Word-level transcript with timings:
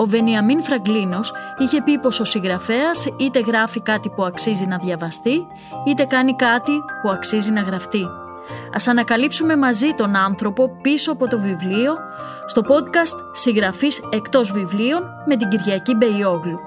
Ο 0.00 0.06
Βενιαμίν 0.06 0.62
Φραγκλίνος 0.62 1.32
είχε 1.58 1.82
πει 1.82 1.98
πως 1.98 2.20
ο 2.20 2.24
συγγραφέας 2.24 3.06
είτε 3.16 3.40
γράφει 3.40 3.80
κάτι 3.80 4.08
που 4.08 4.24
αξίζει 4.24 4.66
να 4.66 4.78
διαβαστεί, 4.78 5.46
είτε 5.86 6.04
κάνει 6.04 6.36
κάτι 6.36 6.72
που 7.02 7.10
αξίζει 7.10 7.50
να 7.50 7.60
γραφτεί. 7.60 8.06
Ας 8.74 8.88
ανακαλύψουμε 8.88 9.56
μαζί 9.56 9.92
τον 9.96 10.16
άνθρωπο 10.16 10.70
πίσω 10.82 11.12
από 11.12 11.26
το 11.26 11.40
βιβλίο 11.40 11.96
στο 12.46 12.62
podcast 12.62 13.16
«Συγγραφής 13.32 14.00
εκτός 14.10 14.52
βιβλίων» 14.52 15.02
με 15.26 15.36
την 15.36 15.48
Κυριακή 15.48 15.94
Μπεϊόγλου. 15.94 16.58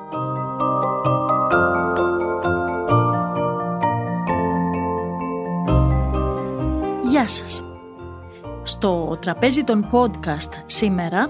Γεια 7.04 7.28
σας. 7.28 7.64
Στο 8.64 9.18
τραπέζι 9.22 9.64
των 9.64 9.90
podcast 9.92 10.54
σήμερα 10.66 11.30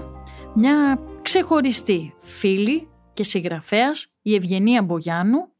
μια 0.54 0.98
ξεχωριστή 1.22 2.14
φίλη 2.18 2.88
και 3.14 3.24
συγγραφέας 3.24 4.14
η 4.22 4.34
Ευγενία 4.34 4.82
Μπογιάννου 4.82 5.52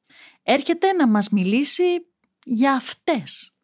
έρχεται 0.42 0.92
να 0.92 1.08
μας 1.08 1.28
μιλήσει 1.28 2.06
για 2.44 2.72
αυτές. 2.74 3.54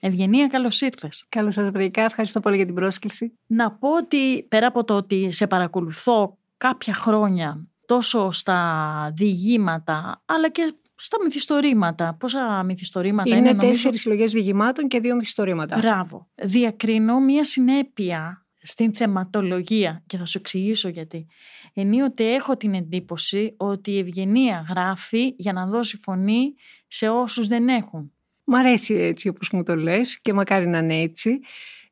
Ευγενία, 0.00 0.46
καλώς 0.46 0.80
ήρθες. 0.80 1.26
Καλώς 1.28 1.54
σας 1.54 1.70
βρήκα. 1.70 2.02
Ευχαριστώ 2.02 2.40
πολύ 2.40 2.56
για 2.56 2.66
την 2.66 2.74
πρόσκληση. 2.74 3.38
Να 3.46 3.72
πω 3.72 3.96
ότι 3.96 4.46
πέρα 4.48 4.66
από 4.66 4.84
το 4.84 4.96
ότι 4.96 5.30
σε 5.30 5.46
παρακολουθώ 5.46 6.38
κάποια 6.56 6.94
χρόνια 6.94 7.68
τόσο 7.86 8.30
στα 8.30 9.12
διηγήματα 9.14 10.22
αλλά 10.24 10.50
και 10.50 10.74
στα 10.94 11.16
μυθιστορήματα. 11.24 12.16
Πόσα 12.18 12.62
μυθιστορήματα 12.62 13.28
είναι, 13.28 13.38
Είναι 13.38 13.50
νομίζω... 13.50 13.68
τέσσερις 13.68 14.00
συλλογές 14.00 14.32
διηγημάτων 14.32 14.88
και 14.88 15.00
δύο 15.00 15.14
μυθιστορήματα. 15.14 15.78
Μπράβο. 15.78 16.28
Διακρίνω 16.34 17.20
μία 17.20 17.44
συνέπεια 17.44 18.46
στην 18.68 18.94
θεματολογία 18.94 20.02
και 20.06 20.16
θα 20.16 20.24
σου 20.24 20.38
εξηγήσω 20.38 20.88
γιατί. 20.88 21.26
Ενίοτε 21.74 22.34
έχω 22.34 22.56
την 22.56 22.74
εντύπωση 22.74 23.54
ότι 23.56 23.90
η 23.90 23.98
Ευγενία 23.98 24.66
γράφει 24.68 25.34
για 25.36 25.52
να 25.52 25.66
δώσει 25.66 25.96
φωνή 25.96 26.54
σε 26.88 27.08
όσους 27.08 27.46
δεν 27.46 27.68
έχουν. 27.68 28.12
Μ' 28.44 28.54
αρέσει 28.54 28.94
έτσι 28.94 29.28
όπως 29.28 29.50
μου 29.52 29.62
το 29.62 29.76
λες 29.76 30.20
και 30.20 30.32
μακάρι 30.32 30.66
να 30.66 30.78
είναι 30.78 31.00
έτσι. 31.00 31.40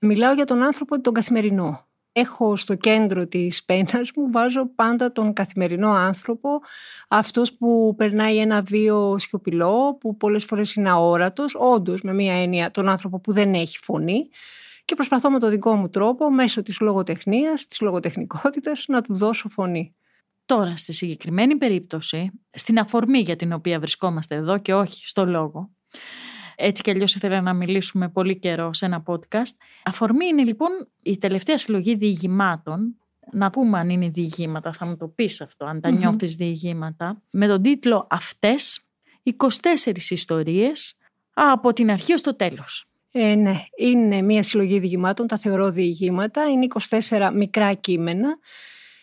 Μιλάω 0.01 0.35
για 0.35 0.45
τον 0.45 0.63
άνθρωπο 0.63 1.01
τον 1.01 1.13
καθημερινό. 1.13 1.87
Έχω 2.13 2.57
στο 2.57 2.75
κέντρο 2.75 3.27
της 3.27 3.65
πένας 3.65 4.11
μου, 4.17 4.31
βάζω 4.31 4.67
πάντα 4.75 5.13
τον 5.13 5.33
καθημερινό 5.33 5.91
άνθρωπο, 5.91 6.49
αυτός 7.09 7.53
που 7.53 7.95
περνάει 7.97 8.39
ένα 8.39 8.63
βίο 8.63 9.19
σιωπηλό, 9.19 9.97
που 10.01 10.17
πολλές 10.17 10.45
φορές 10.45 10.75
είναι 10.75 10.91
αόρατος, 10.91 11.55
όντως 11.59 12.03
με 12.03 12.15
μία 12.15 12.43
έννοια 12.43 12.71
τον 12.71 12.89
άνθρωπο 12.89 13.21
που 13.21 13.33
δεν 13.33 13.55
έχει 13.55 13.79
φωνή 13.83 14.29
και 14.87 14.95
προσπαθώ 14.95 15.31
με 15.31 15.39
το 15.39 15.49
δικό 15.49 15.75
μου 15.75 15.89
τρόπο, 15.89 16.31
μέσω 16.31 16.63
της 16.63 16.81
λογοτεχνίας, 16.81 17.67
της 17.67 17.81
λογοτεχνικότητας, 17.81 18.85
να 18.89 19.03
του 19.03 19.15
δώσω 19.15 19.49
φωνή. 19.49 19.95
Τώρα, 20.47 20.77
στη 20.77 20.93
συγκεκριμένη 20.93 21.57
περίπτωση, 21.57 22.31
στην 22.51 22.79
αφορμή 22.79 23.19
για 23.19 23.37
την 23.37 23.53
οποία 23.53 23.79
βρισκόμαστε 23.79 24.35
εδώ 24.35 24.59
και 24.59 24.75
όχι 24.75 25.07
στο 25.07 25.27
λόγο, 25.27 25.71
έτσι 26.57 26.83
κι 26.83 26.91
αλλιώς 26.91 27.15
ήθελα 27.15 27.41
να 27.41 27.53
μιλήσουμε 27.53 28.09
πολύ 28.09 28.39
καιρό 28.39 28.73
σε 28.73 28.87
ένα 28.87 29.03
podcast. 29.07 29.55
Αφορμή 29.85 30.27
είναι 30.27 30.45
λοιπόν 30.45 30.71
η 31.03 31.19
τελευταία 31.19 31.59
συλλογή 31.59 31.95
διηγημάτων. 31.95 32.97
Να 33.33 33.51
πούμε 33.51 33.79
αν 33.79 33.89
είναι 33.89 34.09
διηγήματα, 34.09 34.73
θα 34.73 34.87
μου 34.87 34.97
το 34.97 35.09
πεις 35.09 35.41
αυτό, 35.41 35.65
αν 35.65 35.81
τα 35.81 35.91
Μμμ. 35.91 35.99
νιώθεις 35.99 36.35
διηγήματα. 36.35 37.23
Με 37.31 37.47
τον 37.47 37.63
τίτλο 37.63 38.07
«Αυτές, 38.11 38.81
24 39.23 40.11
ιστορίες 40.11 40.97
από 41.35 41.73
την 41.73 41.91
αρχή 41.91 42.13
ως 42.13 42.21
το 42.21 42.37
τέλος». 42.37 42.87
Ε, 43.13 43.35
ναι, 43.35 43.65
είναι 43.77 44.23
μία 44.23 44.43
συλλογή 44.43 44.79
διηγημάτων, 44.79 45.27
τα 45.27 45.39
θεωρώ 45.39 45.71
διηγήματα. 45.71 46.51
Είναι 46.51 46.67
24 46.89 47.31
μικρά 47.35 47.75
κείμενα, 47.75 48.39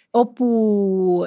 όπου 0.10 0.46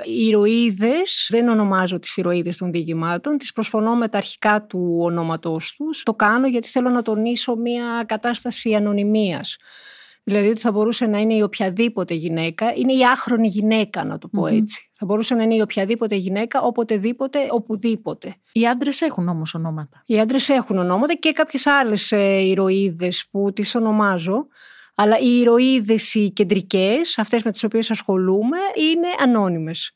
οι 0.04 0.26
ηρωίδες, 0.26 1.26
δεν 1.30 1.48
ονομάζω 1.48 1.98
τις 1.98 2.16
ηρωίδες 2.16 2.56
των 2.56 2.70
διηγημάτων, 2.70 3.38
τις 3.38 3.52
προσφωνώ 3.52 3.94
με 3.94 4.08
τα 4.08 4.18
αρχικά 4.18 4.62
του 4.62 4.96
ονόματός 5.00 5.74
τους. 5.76 6.02
Το 6.02 6.14
κάνω 6.14 6.46
γιατί 6.46 6.68
θέλω 6.68 6.88
να 6.90 7.02
τονίσω 7.02 7.56
μία 7.56 8.04
κατάσταση 8.06 8.74
ανωνυμίας. 8.74 9.56
Δηλαδή 10.28 10.48
ότι 10.48 10.60
θα 10.60 10.72
μπορούσε 10.72 11.06
να 11.06 11.18
είναι 11.18 11.34
η 11.34 11.42
οποιαδήποτε 11.42 12.14
γυναίκα, 12.14 12.72
είναι 12.74 12.92
η 12.92 13.04
άχρονη 13.04 13.48
γυναίκα 13.48 14.04
να 14.04 14.18
το 14.18 14.28
πω 14.28 14.40
Μμμ. 14.40 14.56
έτσι. 14.56 14.90
Θα 14.92 15.06
μπορούσε 15.06 15.34
να 15.34 15.42
είναι 15.42 15.54
η 15.54 15.60
οποιαδήποτε 15.60 16.14
γυναίκα, 16.14 16.62
οποτεδήποτε, 16.62 17.38
οπουδήποτε. 17.50 18.34
Οι 18.52 18.66
άντρες 18.66 19.00
έχουν 19.00 19.28
όμως 19.28 19.54
ονόματα. 19.54 20.02
Οι 20.06 20.20
άντρες 20.20 20.48
έχουν 20.48 20.78
ονόματα 20.78 21.14
και 21.14 21.32
κάποιες 21.32 21.66
άλλες 21.66 22.10
ηρωίδες 22.40 23.26
που 23.30 23.52
τις 23.52 23.74
ονομάζω. 23.74 24.46
Αλλά 24.94 25.18
οι 25.18 25.38
ηρωίδες 25.38 26.14
οι 26.14 26.30
κεντρικές, 26.30 27.18
αυτές 27.18 27.42
με 27.42 27.50
τις 27.50 27.64
οποίες 27.64 27.90
ασχολούμαι, 27.90 28.58
είναι 28.74 29.08
ανώνυμες. 29.22 29.92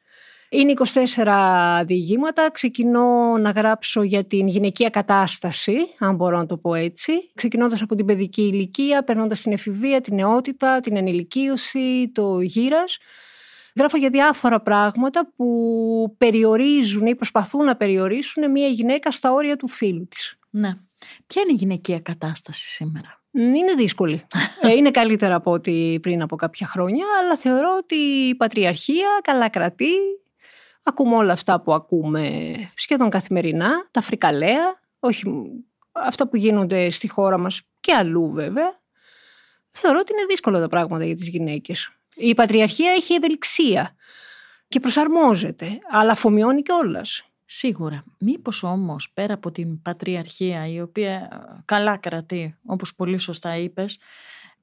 Είναι 0.53 0.73
24 1.15 1.83
διηγήματα. 1.87 2.51
Ξεκινώ 2.51 3.37
να 3.39 3.51
γράψω 3.51 4.03
για 4.03 4.25
την 4.25 4.47
γυναικεία 4.47 4.91
κατάσταση, 4.91 5.77
αν 5.99 6.15
μπορώ 6.15 6.37
να 6.37 6.47
το 6.47 6.57
πω 6.57 6.75
έτσι. 6.75 7.13
Ξεκινώντας 7.35 7.83
από 7.83 7.95
την 7.95 8.07
παιδική 8.07 8.43
ηλικία, 8.43 9.05
περνώντας 9.05 9.41
την 9.41 9.53
εφηβεία, 9.53 10.01
την 10.01 10.15
νεότητα, 10.15 10.81
την 10.81 10.97
ενηλικίωση, 10.97 12.11
το 12.15 12.41
γύρας. 12.41 12.99
Γράφω 13.77 13.97
για 13.97 14.11
διάφορα 14.11 14.61
πράγματα 14.61 15.33
που 15.37 16.15
περιορίζουν 16.19 17.07
ή 17.07 17.15
προσπαθούν 17.15 17.65
να 17.65 17.77
περιορίσουν 17.77 18.51
μια 18.51 18.67
γυναίκα 18.67 19.11
στα 19.11 19.33
όρια 19.33 19.57
του 19.57 19.69
φίλου 19.69 20.09
της. 20.09 20.39
Ναι. 20.51 20.75
Ποια 21.27 21.43
είναι 21.43 21.53
η 21.53 21.55
γυναικεία 21.55 22.01
κατάσταση 22.01 22.69
σήμερα; 22.69 23.23
Μ, 23.31 23.55
Είναι 23.55 23.75
δύσκολη. 23.77 24.27
Ε, 24.61 24.73
είναι 24.73 24.91
καλύτερα 24.91 25.35
από 25.35 25.51
ό,τι 25.51 25.99
πριν 26.01 26.23
από 26.23 26.37
κάποια 26.37 26.67
χρόνια, 26.67 27.05
αλλά 27.23 27.37
θεωρώ 27.37 27.77
ότι 27.79 27.95
η 27.95 28.35
πατριαρχία 28.35 29.09
καλά 29.23 29.49
κρατεί. 29.49 29.93
Ακούμε 30.83 31.17
όλα 31.17 31.33
αυτά 31.33 31.61
που 31.61 31.73
ακούμε 31.73 32.53
σχεδόν 32.75 33.11
καθημερινά, 33.11 33.89
τα 33.91 34.01
φρικαλαία, 34.01 34.81
όχι 34.99 35.29
μ, 35.29 35.43
αυτά 35.93 36.29
που 36.29 36.37
γίνονται 36.37 36.91
στη 36.91 37.09
χώρα 37.09 37.39
μας 37.39 37.63
και 37.81 37.95
αλλού 37.95 38.33
βέβαια. 38.33 38.81
Θεωρώ 39.71 39.99
ότι 39.99 40.13
είναι 40.13 40.25
δύσκολα 40.29 40.61
τα 40.61 40.69
πράγματα 40.69 41.05
για 41.05 41.17
τις 41.17 41.29
γυναίκες. 41.29 41.93
Η 42.15 42.35
πατριαρχία 42.35 42.93
έχει 42.93 43.15
ευελιξία 43.15 43.95
και 44.69 44.81
προσαρμόζεται, 44.81 45.79
αλλά 45.91 46.13
αφομοιώνει 46.13 46.63
κιόλας. 46.63 47.25
Σίγουρα. 47.45 48.05
Μήπως 48.19 48.63
όμως 48.63 49.11
πέρα 49.15 49.35
από 49.35 49.51
την 49.51 49.83
πατριαρχία 49.83 50.67
η 50.67 50.81
οποία 50.81 51.13
ε, 51.13 51.63
καλά 51.65 51.97
κρατεί 51.97 52.57
όπως 52.67 52.95
πολύ 52.95 53.19
σωστά 53.19 53.57
είπες 53.57 53.99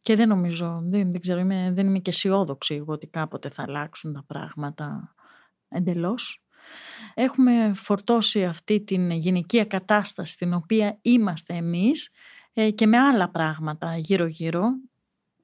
και 0.02 0.16
δεν 0.16 0.28
νομίζω, 0.28 0.82
δεν, 0.84 1.12
δεν 1.12 1.22
ξέρω, 1.22 1.40
είμαι, 1.40 1.72
δεν 1.74 1.88
είμαι 1.88 2.00
και 2.00 2.10
αισιόδοξη 2.10 2.76
εγώ 2.76 2.94
ότι 2.94 3.08
κάποτε 3.08 3.50
θα 3.50 3.64
αλλάξουν 3.64 4.14
τα 4.14 4.24
πράγματα 4.28 5.16
εντελώς. 5.70 6.42
Έχουμε 7.14 7.72
φορτώσει 7.76 8.46
αυτή 8.46 8.84
την 8.84 9.12
γυναικεία 9.12 9.66
κατάσταση 9.66 10.32
στην 10.32 10.54
οποία 10.54 10.98
είμαστε 11.02 11.54
εμείς 11.54 12.12
ε, 12.54 12.72
και 12.72 12.88
με 12.88 12.98
άλλα 12.98 13.30
πράγματα 13.30 13.98
γύρω-γύρω 13.98 14.70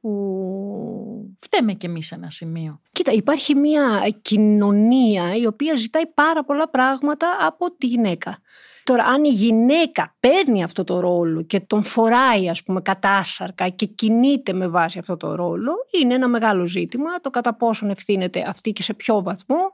που 0.03 1.35
φταίμε 1.39 1.73
κι 1.73 1.85
εμείς 1.85 2.07
σε 2.07 2.15
ένα 2.15 2.29
σημείο. 2.29 2.81
Κοίτα, 2.91 3.11
υπάρχει 3.11 3.55
μια 3.55 4.09
κοινωνία 4.21 5.35
η 5.35 5.45
οποία 5.45 5.75
ζητάει 5.75 6.07
πάρα 6.07 6.43
πολλά 6.43 6.69
πράγματα 6.69 7.27
από 7.39 7.71
τη 7.77 7.87
γυναίκα. 7.87 8.37
Τώρα, 8.83 9.03
αν 9.03 9.23
η 9.23 9.29
γυναίκα 9.29 10.15
παίρνει 10.19 10.63
αυτό 10.63 10.83
το 10.83 10.99
ρόλο 10.99 11.41
και 11.41 11.59
τον 11.59 11.83
φοράει, 11.83 12.49
ας 12.49 12.63
πούμε, 12.63 12.81
κατάσαρκα 12.81 13.69
και 13.69 13.85
κινείται 13.85 14.53
με 14.53 14.67
βάση 14.67 14.99
αυτό 14.99 15.17
το 15.17 15.35
ρόλο, 15.35 15.73
είναι 16.01 16.13
ένα 16.13 16.27
μεγάλο 16.27 16.67
ζήτημα 16.67 17.19
το 17.21 17.29
κατά 17.29 17.55
πόσον 17.55 17.89
ευθύνεται 17.89 18.45
αυτή 18.47 18.71
και 18.71 18.83
σε 18.83 18.93
ποιο 18.93 19.21
βαθμό 19.21 19.71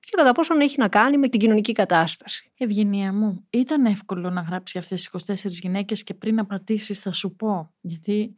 και 0.00 0.10
κατά 0.16 0.32
πόσον 0.32 0.60
έχει 0.60 0.74
να 0.78 0.88
κάνει 0.88 1.18
με 1.18 1.28
την 1.28 1.40
κοινωνική 1.40 1.72
κατάσταση. 1.72 2.52
Ευγενία 2.58 3.12
μου, 3.12 3.46
ήταν 3.50 3.84
εύκολο 3.84 4.30
να 4.30 4.40
γράψει 4.40 4.78
αυτές 4.78 5.10
τις 5.10 5.30
24 5.30 5.46
γυναίκες 5.46 6.02
και 6.04 6.14
πριν 6.14 6.38
απαντήσεις 6.38 6.98
θα 6.98 7.12
σου 7.12 7.34
πω, 7.36 7.70
γιατί 7.80 8.34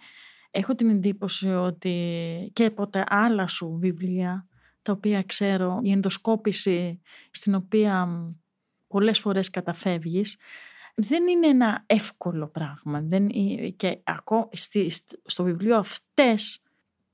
έχω 0.51 0.75
την 0.75 0.91
εντύπωση 0.91 1.49
ότι 1.49 2.51
και 2.53 2.65
από 2.65 2.89
τα 2.89 3.05
άλλα 3.09 3.47
σου 3.47 3.77
βιβλία 3.81 4.47
τα 4.83 4.93
οποία 4.93 5.23
ξέρω, 5.23 5.81
η 5.83 5.91
ενδοσκόπηση 5.91 7.01
στην 7.31 7.55
οποία 7.55 8.09
πολλές 8.89 9.19
φορές 9.19 9.51
καταφεύγεις, 9.51 10.39
δεν 10.95 11.27
είναι 11.27 11.47
ένα 11.47 11.83
εύκολο 11.87 12.47
πράγμα. 12.47 13.01
Δεν, 13.03 13.29
και 13.77 14.01
ακόμα 14.05 14.49
στο 15.25 15.43
βιβλίο 15.43 15.77
αυτές 15.77 16.63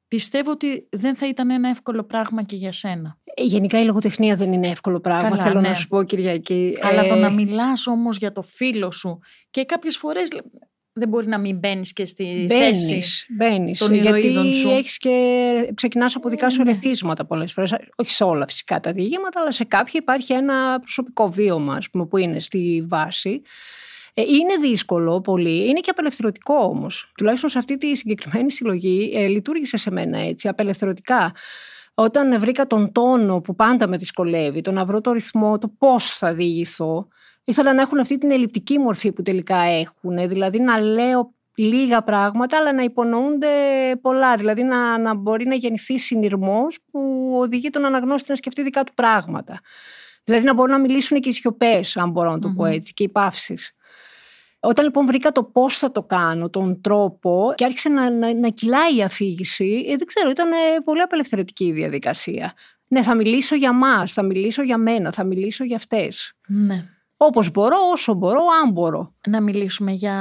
πιστεύω 0.09 0.51
ότι 0.51 0.87
δεν 0.91 1.17
θα 1.17 1.29
ήταν 1.29 1.51
ένα 1.51 1.69
εύκολο 1.69 2.05
πράγμα 2.05 2.43
και 2.43 2.57
για 2.57 2.73
σένα. 2.73 3.19
Ε, 3.25 3.43
γενικά 3.43 3.81
η 3.81 3.85
λογοτεχνία 3.85 4.35
δεν 4.35 4.53
είναι 4.53 4.69
εύκολο 4.69 5.01
πράγμα, 5.01 5.29
Καλά, 5.29 5.43
θέλω 5.43 5.61
ναι. 5.61 5.69
να 5.69 5.75
σου 5.75 5.89
πω 5.89 6.03
Κυριακή. 6.03 6.79
Αλλά 6.83 7.03
ε... 7.03 7.09
το 7.09 7.15
να 7.15 7.31
μιλάς 7.31 7.87
όμως 7.87 8.17
για 8.17 8.33
το 8.33 8.43
φίλο 8.43 8.91
σου 8.91 9.19
και 9.51 9.65
κάποιες 9.65 9.97
φορές 9.97 10.29
δεν 10.99 11.09
μπορεί 11.09 11.27
να 11.27 11.39
μην 11.39 11.59
μπαίνεις 11.59 11.93
και 11.93 12.05
στη 12.05 12.45
μπαίνεις, 12.49 12.89
θέση 12.89 13.27
μπαίνεις, 13.29 13.79
των 13.79 13.95
γιατί 13.95 14.55
σου. 14.55 14.69
έχεις 14.69 14.99
και 14.99 15.71
ξεκινάς 15.75 16.17
από 16.17 16.29
δικά 16.29 16.51
σου 16.51 16.63
ναι. 16.63 16.71
ερεθίσματα 16.71 17.25
πολλές 17.25 17.53
φορές. 17.53 17.75
Όχι 17.97 18.11
σε 18.11 18.25
όλα 18.25 18.47
φυσικά 18.47 18.81
τα 18.81 18.93
διηγήματα, 18.93 19.41
αλλά 19.41 19.53
σε 19.53 19.65
κάποια 19.65 20.01
υπάρχει 20.03 20.33
ένα 20.33 20.79
προσωπικό 20.81 21.31
βίωμα 21.31 21.79
πούμε, 21.93 22.07
που 22.07 22.17
είναι 22.17 22.41
στη 22.41 22.85
βάση. 22.89 23.43
Ε, 24.15 24.23
είναι 24.23 24.57
δύσκολο 24.61 25.21
πολύ, 25.21 25.69
είναι 25.69 25.81
και 25.81 25.91
απελευθερωτικό 25.91 26.55
όμως. 26.55 27.13
Τουλάχιστον 27.17 27.51
σε 27.51 27.59
αυτή 27.59 27.79
τη 27.79 27.97
συγκεκριμένη 27.97 28.51
συλλογή 28.51 29.13
ε, 29.15 29.27
λειτουργήσε 29.27 29.77
σε 29.77 29.91
μένα 29.91 30.19
έτσι, 30.19 30.49
απελευθερωτικά. 30.49 31.35
Όταν 31.95 32.41
βρήκα 32.41 32.67
τον 32.67 32.93
τόνο 32.93 33.41
που 33.41 33.55
πάντα 33.55 33.87
με 33.87 33.97
δυσκολεύει, 33.97 34.61
το 34.61 34.73
να 34.73 34.85
βρω 34.85 35.01
το 35.01 35.13
ρυθμό, 35.13 35.59
το 35.59 35.69
πώς 35.79 36.17
θα 36.17 36.35
διηγηθώ, 36.35 37.09
ήθελα 37.47 37.75
να 37.75 37.81
έχουν 37.81 37.99
αυτή 37.99 38.19
την 38.19 38.31
ελλειπτική 38.31 38.79
μορφή 38.79 39.13
που 39.13 39.23
τελικά 39.23 39.57
έχουν. 39.57 40.29
Δηλαδή 40.29 40.61
να 40.61 40.81
λέω 40.81 41.35
λίγα 41.55 42.03
πράγματα, 42.03 42.57
αλλά 42.57 42.73
να 42.73 42.83
υπονοούνται 42.83 43.47
πολλά. 44.01 44.37
Δηλαδή 44.37 44.63
να, 44.63 44.99
να 44.99 45.15
μπορεί 45.15 45.47
να 45.47 45.55
γεννηθεί 45.55 45.99
συνειρμός 45.99 46.79
που 46.91 47.33
οδηγεί 47.41 47.71
τον 47.71 47.85
αναγνώστη 47.85 48.31
να 48.31 48.37
σκεφτεί 48.37 48.63
δικά 48.63 48.85
του 48.85 48.95
πράγματα. 48.95 49.61
Δηλαδή 50.25 50.45
να 50.45 50.55
μπορούν 50.55 50.73
να 50.73 50.81
μιλήσουν 50.81 51.21
και 51.21 51.29
οι 51.29 51.33
σιωπές, 51.33 51.97
αν 51.97 52.11
μπορώ 52.11 52.31
να 52.31 52.39
το 52.39 52.53
πω 52.57 52.65
έτσι, 52.65 52.93
και 52.93 53.03
οι 53.03 53.09
παύσεις. 53.09 53.71
Όταν 54.61 54.85
λοιπόν 54.85 55.07
βρήκα 55.07 55.33
το 55.33 55.45
πώς 55.45 55.79
θα 55.79 55.91
το 55.91 56.03
κάνω, 56.03 56.51
τον 56.51 56.81
τρόπο 56.81 57.53
και 57.55 57.65
άρχισε 57.65 57.89
να, 57.89 58.11
να, 58.11 58.35
να 58.35 58.49
κυλάει 58.49 58.97
η 58.97 59.03
αφήγηση, 59.03 59.85
ε, 59.89 59.97
δεν 59.97 60.07
ξέρω, 60.07 60.31
ήταν 60.31 60.49
πολύ 60.85 61.01
απελευθερωτική 61.01 61.65
η 61.65 61.73
διαδικασία. 61.73 62.53
Ναι, 62.89 63.03
θα 63.03 63.15
μιλήσω 63.15 63.55
για 63.55 63.73
μας, 63.73 64.13
θα 64.13 64.23
μιλήσω 64.23 64.63
για 64.63 64.79
μένα, 64.79 65.13
θα 65.13 65.25
μιλήσω 65.25 65.65
για 65.65 65.77
αυτές. 65.77 66.33
Ναι. 66.47 66.96
Όπως 67.17 67.51
μπορώ, 67.51 67.77
όσο 67.93 68.15
μπορώ, 68.15 68.41
αν 68.65 68.73
μπορώ. 68.73 69.15
Να 69.29 69.41
μιλήσουμε 69.41 69.93
για 69.93 70.17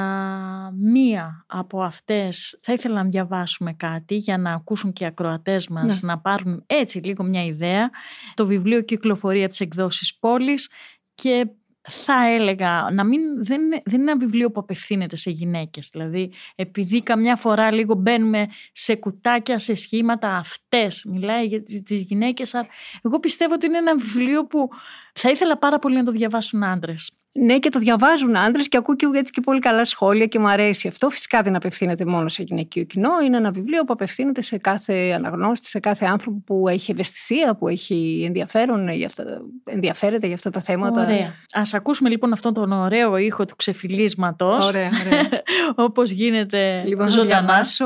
μία 0.80 1.46
από 1.48 1.82
αυτές. 1.82 2.60
Θα 2.62 2.74
ήθελα 2.74 3.04
να 3.04 3.10
διαβάσουμε 3.10 3.74
κάτι 3.74 4.16
για 4.16 4.38
να 4.38 4.54
ακούσουν 4.54 4.94
και 4.94 5.04
οι 5.04 5.08
ακροατές 5.08 5.68
μας 5.68 6.02
ναι. 6.02 6.12
να 6.12 6.20
πάρουν 6.20 6.64
έτσι 6.66 7.00
λίγο 7.00 7.24
μια 7.24 7.46
ιδέα. 7.46 7.90
Το 8.34 8.46
βιβλίο 8.46 8.82
κυκλοφορεί 8.82 9.42
από 9.42 9.50
τις 9.50 9.60
εκδόσεις 9.60 10.18
πόλης 10.18 10.70
και 11.16 11.48
θα 11.88 12.28
έλεγα 12.28 12.88
να 12.92 13.04
μην, 13.04 13.22
δεν, 13.46 13.62
δεν 13.86 14.02
είναι 14.02 14.12
ένα 14.12 14.18
βιβλίο 14.18 14.52
που 14.52 14.60
απευθύνεται 14.60 15.16
σε 15.16 15.30
γυναίκες. 15.30 15.90
Δηλαδή, 15.92 16.32
επειδή 16.56 17.04
καμιά 17.04 17.36
φορά 17.36 17.72
λίγο 17.72 17.94
μπαίνουμε 17.94 18.48
σε 18.72 18.96
κουτάκια, 18.96 19.60
σε 19.60 19.74
σχήματα 19.76 20.36
αυτές, 20.36 21.06
μιλάει 21.08 21.46
για 21.46 21.64
τις 21.64 22.02
γυναίκες. 22.02 22.54
Εγώ 23.02 23.20
πιστεύω 23.20 23.54
ότι 23.54 23.66
είναι 23.66 23.78
ένα 23.78 23.96
βιβλίο 23.96 24.46
που 24.46 24.70
θα 25.14 25.30
ήθελα 25.30 25.58
πάρα 25.58 25.80
πολύ 25.80 25.96
να 25.96 26.04
το 26.04 26.12
διαβάσουν 26.12 26.64
άντρες. 26.64 27.25
Ναι, 27.40 27.60
και 27.60 27.70
το 27.70 27.80
διαβάζουν 27.80 28.36
άντρες 28.36 28.68
και 28.68 28.78
ακούω 28.78 28.96
και 28.96 29.10
έτσι 29.14 29.32
και 29.32 29.42
πολύ 29.42 29.60
καλά 29.60 29.86
σχόλια 29.86 30.26
και 30.26 30.40
μου 30.40 30.48
αρέσει 30.48 30.88
αυτό. 30.88 31.10
Φυσικά 31.10 31.42
δεν 31.42 31.56
απευθύνεται 31.56 32.06
μόνο 32.06 32.28
σε 32.28 32.44
γυναικείο 32.44 32.84
κοινό. 32.84 33.10
Είναι 33.26 33.38
ένα 33.38 33.52
βιβλίο 33.52 33.84
που 33.84 33.94
απευθύνεται 33.94 34.42
σε 34.42 34.58
κάθε 34.58 35.12
αναγνώστη, 35.12 35.68
σε 35.68 35.80
κάθε 35.80 36.06
άνθρωπο 36.06 36.42
που 36.46 36.68
έχει 36.68 36.92
ευαισθησία, 36.92 37.56
που 37.56 37.68
έχει 37.68 38.24
ενδιαφέρον 38.28 38.90
για 38.90 39.06
αυτά, 39.06 39.24
ενδιαφέρεται 39.64 40.26
για 40.26 40.36
αυτά 40.36 40.50
τα 40.50 40.62
θέματα. 40.62 41.02
Ωραία. 41.02 41.28
Α 41.52 41.62
ακούσουμε 41.74 42.10
λοιπόν 42.10 42.34
αυτόν 42.34 42.54
τον 42.54 42.72
ωραίο 42.72 43.18
ήχο 43.18 43.46
του 43.46 43.56
ξεφυλίσματος. 43.56 44.68
Ωραία, 44.68 44.90
ωραία. 45.06 45.30
Όπως 45.88 46.12
γίνεται 46.12 46.84
λοιπόν, 46.86 47.10
ζωντανά. 47.10 47.36
Θα 47.36 47.46
διαβάσω 47.46 47.86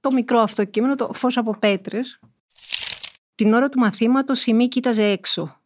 το 0.00 0.12
μικρό 0.12 0.38
αυτό 0.38 0.64
κείμενο, 0.64 0.94
το 0.94 1.10
φως 1.12 1.36
από 1.36 1.56
πέτρες. 1.58 2.20
Την 3.34 3.52
ώρα 3.52 3.68
του 3.68 3.78
μαθήματος 3.78 4.46
η 4.46 4.52
Μη 4.52 4.68
κοίταζε 4.68 5.02
έξω 5.02 5.63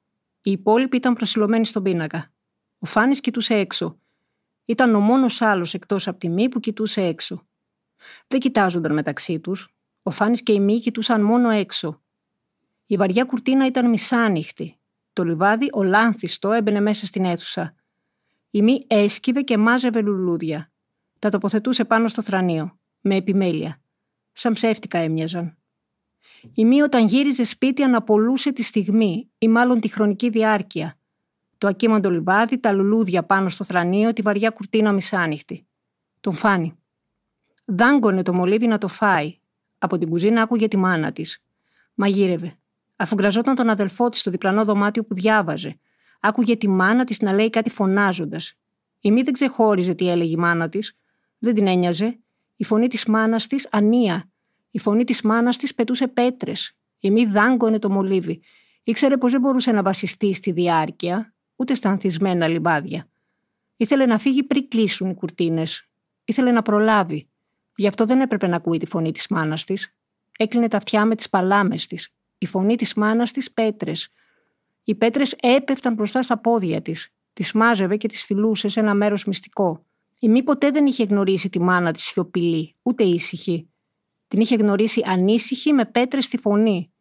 οι 0.49 0.51
υπόλοιποι 0.51 0.97
ήταν 0.97 1.15
προσιλωμένοι 1.15 1.67
στον 1.67 1.83
πίνακα. 1.83 2.33
Ο 2.79 2.87
Φάνης 2.87 3.21
κοιτούσε 3.21 3.55
έξω. 3.55 4.01
Ήταν 4.65 4.95
ο 4.95 5.01
μόνος 5.01 5.43
άλλος 5.43 5.75
εκτός 5.75 6.09
από 6.09 6.19
τη 6.19 6.29
Μη 6.29 6.49
που 6.49 6.61
κοιτούσε 6.61 7.03
έξω. 7.03 7.47
Δεν 8.27 8.41
κοιτάζονταν 8.41 8.93
μεταξύ 8.93 9.41
τους. 9.41 9.75
Ο 10.03 10.11
Φάνης 10.11 10.43
και 10.43 10.53
η 10.53 10.61
Μη 10.61 10.81
κοιτούσαν 10.81 11.23
μόνο 11.23 11.51
έξω. 11.51 12.03
Η 12.87 12.97
βαριά 12.97 13.25
κουρτίνα 13.25 13.67
ήταν 13.67 13.89
μισάνοιχτη. 13.89 14.79
Το 15.13 15.25
λιβάδι, 15.25 15.69
ολάνθιστο, 15.73 16.53
έμπαινε 16.53 16.81
μέσα 16.81 17.07
στην 17.07 17.25
αίθουσα. 17.25 17.75
Η 18.51 18.63
Μη 18.63 18.85
έσκυβε 18.87 19.43
και 19.43 19.59
μάζευε 19.59 20.01
λουλούδια. 20.01 20.71
Τα 21.19 21.31
τοποθετούσε 21.31 21.85
πάνω 21.85 22.09
στο 22.09 22.23
θρανίο, 22.23 22.79
με 23.01 23.17
επιμέλεια. 23.17 23.81
Σαν 24.33 24.53
ψεύτικα 24.53 24.99
έμοιαζαν. 24.99 25.58
Η 26.55 26.65
μη 26.65 26.83
όταν 26.83 27.07
γύριζε 27.07 27.45
σπίτι 27.45 27.83
αναπολούσε 27.83 28.53
τη 28.53 28.63
στιγμή 28.63 29.31
ή 29.39 29.49
μάλλον 29.49 29.81
τη 29.81 29.89
χρονική 29.89 30.29
διάρκεια. 30.31 30.99
Το 31.59 31.67
ακίμαντο 31.67 32.11
λιβάδι, 32.11 32.59
τα 32.59 32.73
λουλούδια 32.73 33.23
πάνω 33.23 33.49
στο 33.49 33.65
θρανίο, 33.65 34.13
τη 34.13 34.23
βαριά 34.23 34.51
κουρτίνα 34.51 34.93
μισάνυχτη. 34.93 35.67
Τον 36.21 36.35
φάνη. 36.35 36.79
Δάγκωνε 37.65 38.23
το 38.23 38.35
μολύβι 38.35 38.67
να 38.67 38.79
το 38.79 38.89
φάει. 38.89 39.39
Από 39.79 39.99
την 39.99 40.09
κουζίνα 40.09 40.43
άκουγε 40.43 40.69
τη 40.69 40.77
μάνα 40.77 41.13
της. 41.13 41.43
Μαγείρευε. 41.95 42.59
Αφού 42.97 43.15
γκραζόταν 43.15 43.55
τον 43.55 43.69
αδελφό 43.69 44.09
της 44.09 44.21
στο 44.21 44.31
διπλανό 44.31 44.65
δωμάτιο 44.65 45.05
που 45.05 45.15
διάβαζε. 45.15 45.79
Άκουγε 46.21 46.57
τη 46.57 46.69
μάνα 46.69 47.05
της 47.05 47.21
να 47.21 47.33
λέει 47.33 47.51
κάτι 47.51 47.71
φωνάζοντας. 47.71 48.55
Η 49.01 49.13
μη 49.13 49.23
δεν 49.23 49.33
ξεχώριζε 49.33 49.95
τι 49.95 50.11
έλεγε 50.11 50.31
η 50.31 50.37
μάνα 50.37 50.69
της. 50.69 50.97
Δεν 51.39 51.55
την 51.55 51.67
ένοιαζε. 51.67 52.19
Η 52.57 52.65
φωνή 52.65 52.89
της 52.89 53.07
μάνας 53.07 53.47
της 53.47 53.69
ανία 53.71 54.31
η 54.71 54.79
φωνή 54.79 55.05
της 55.05 55.23
μάνας 55.23 55.57
της 55.57 55.75
πετούσε 55.75 56.09
πέτρες. 56.09 56.77
Η 56.99 57.11
μη 57.11 57.25
δάγκωνε 57.25 57.79
το 57.79 57.91
μολύβι. 57.91 58.41
Ήξερε 58.83 59.17
πως 59.17 59.33
δεν 59.33 59.41
μπορούσε 59.41 59.73
να 59.73 59.83
βασιστεί 59.83 60.33
στη 60.33 60.53
διάρκεια, 60.53 61.35
ούτε 61.57 61.75
στα 61.75 61.91
ανθισμένα 61.91 62.49
λιμπάδια. 62.49 63.09
Ήθελε 63.77 64.07
να 64.07 64.19
φύγει 64.19 64.43
πριν 64.43 64.69
κλείσουν 64.69 65.11
οι 65.11 65.15
κουρτίνες. 65.15 65.89
Ήθελε 66.25 66.53
να 66.53 66.63
προλάβει. 66.63 67.29
Γι' 67.77 67.87
αυτό 67.87 68.05
δεν 68.05 68.21
έπρεπε 68.21 68.47
να 68.47 68.57
ακούει 68.57 68.79
τη 68.79 68.87
φωνή 68.87 69.13
της 69.13 69.29
μάνας 69.29 69.65
της. 69.65 69.95
Έκλεινε 70.39 70.69
τα 70.69 70.77
αυτιά 70.77 71.05
με 71.05 71.15
τις 71.15 71.29
παλάμες 71.29 71.87
της. 71.87 72.09
Η 72.39 72.47
φωνή 72.47 72.77
της 72.77 72.95
μάνας 72.95 73.33
της 73.33 73.53
πέτρες. 73.53 74.09
Οι 74.85 74.95
πέτρες 74.95 75.33
έπεφταν 75.41 75.95
μπροστά 75.95 76.23
στα 76.23 76.39
πόδια 76.39 76.83
της. 76.83 77.13
Τη 77.33 77.57
μάζευε 77.57 77.97
και 77.97 78.09
τη 78.09 78.17
φιλούσε 78.17 78.69
σε 78.69 78.81
ένα 78.81 78.95
μέρος 78.95 79.25
μυστικό. 79.25 79.85
Η 80.19 80.29
μη 80.29 80.43
ποτέ 80.43 80.71
δεν 80.71 80.87
είχε 80.87 81.05
γνωρίσει 81.05 81.49
τη 81.49 81.61
μάνα 81.61 81.93
της 81.93 82.05
σιωπηλή, 82.05 82.77
ούτε 82.83 83.05
ήσυχη. 83.05 83.68
Την 84.29 84.41
είχε 84.41 84.57
γνωρίσει 84.57 85.03
ανήσυχη 85.07 85.73
με 85.73 85.85
πέτρες 85.85 86.25
στη 86.25 86.39
φωνή. 86.39 86.93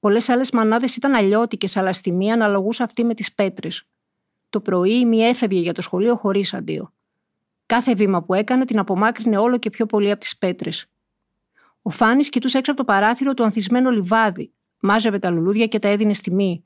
Πολλές 0.00 0.28
άλλες 0.28 0.50
μανάδες 0.50 0.96
ήταν 0.96 1.14
αλλιώτικες, 1.14 1.76
αλλά 1.76 1.92
στη 1.92 2.12
μία 2.12 2.34
αναλογούσε 2.34 2.82
αυτή 2.82 3.04
με 3.04 3.14
τις 3.14 3.34
πέτρες. 3.34 3.84
Το 4.50 4.60
πρωί 4.60 4.98
η 4.98 5.04
μία 5.04 5.28
έφευγε 5.28 5.60
για 5.60 5.72
το 5.72 5.82
σχολείο 5.82 6.14
χωρίς 6.16 6.54
αντίο. 6.54 6.92
Κάθε 7.66 7.94
βήμα 7.94 8.22
που 8.22 8.34
έκανε 8.34 8.64
την 8.64 8.78
απομάκρυνε 8.78 9.38
όλο 9.38 9.58
και 9.58 9.70
πιο 9.70 9.86
πολύ 9.86 10.10
από 10.10 10.20
τις 10.20 10.38
πέτρες. 10.38 10.86
Ο 11.82 11.90
Φάνης 11.90 12.28
κοιτούσε 12.28 12.58
έξω 12.58 12.72
από 12.72 12.80
το 12.80 12.86
παράθυρο 12.86 13.34
το 13.34 13.44
ανθισμένο 13.44 13.90
λιβάδι, 13.90 14.52
μάζευε 14.80 15.18
τα 15.18 15.30
λουλούδια 15.30 15.66
και 15.66 15.78
τα 15.78 15.88
έδινε 15.88 16.14
στη 16.14 16.30
μη. 16.32 16.64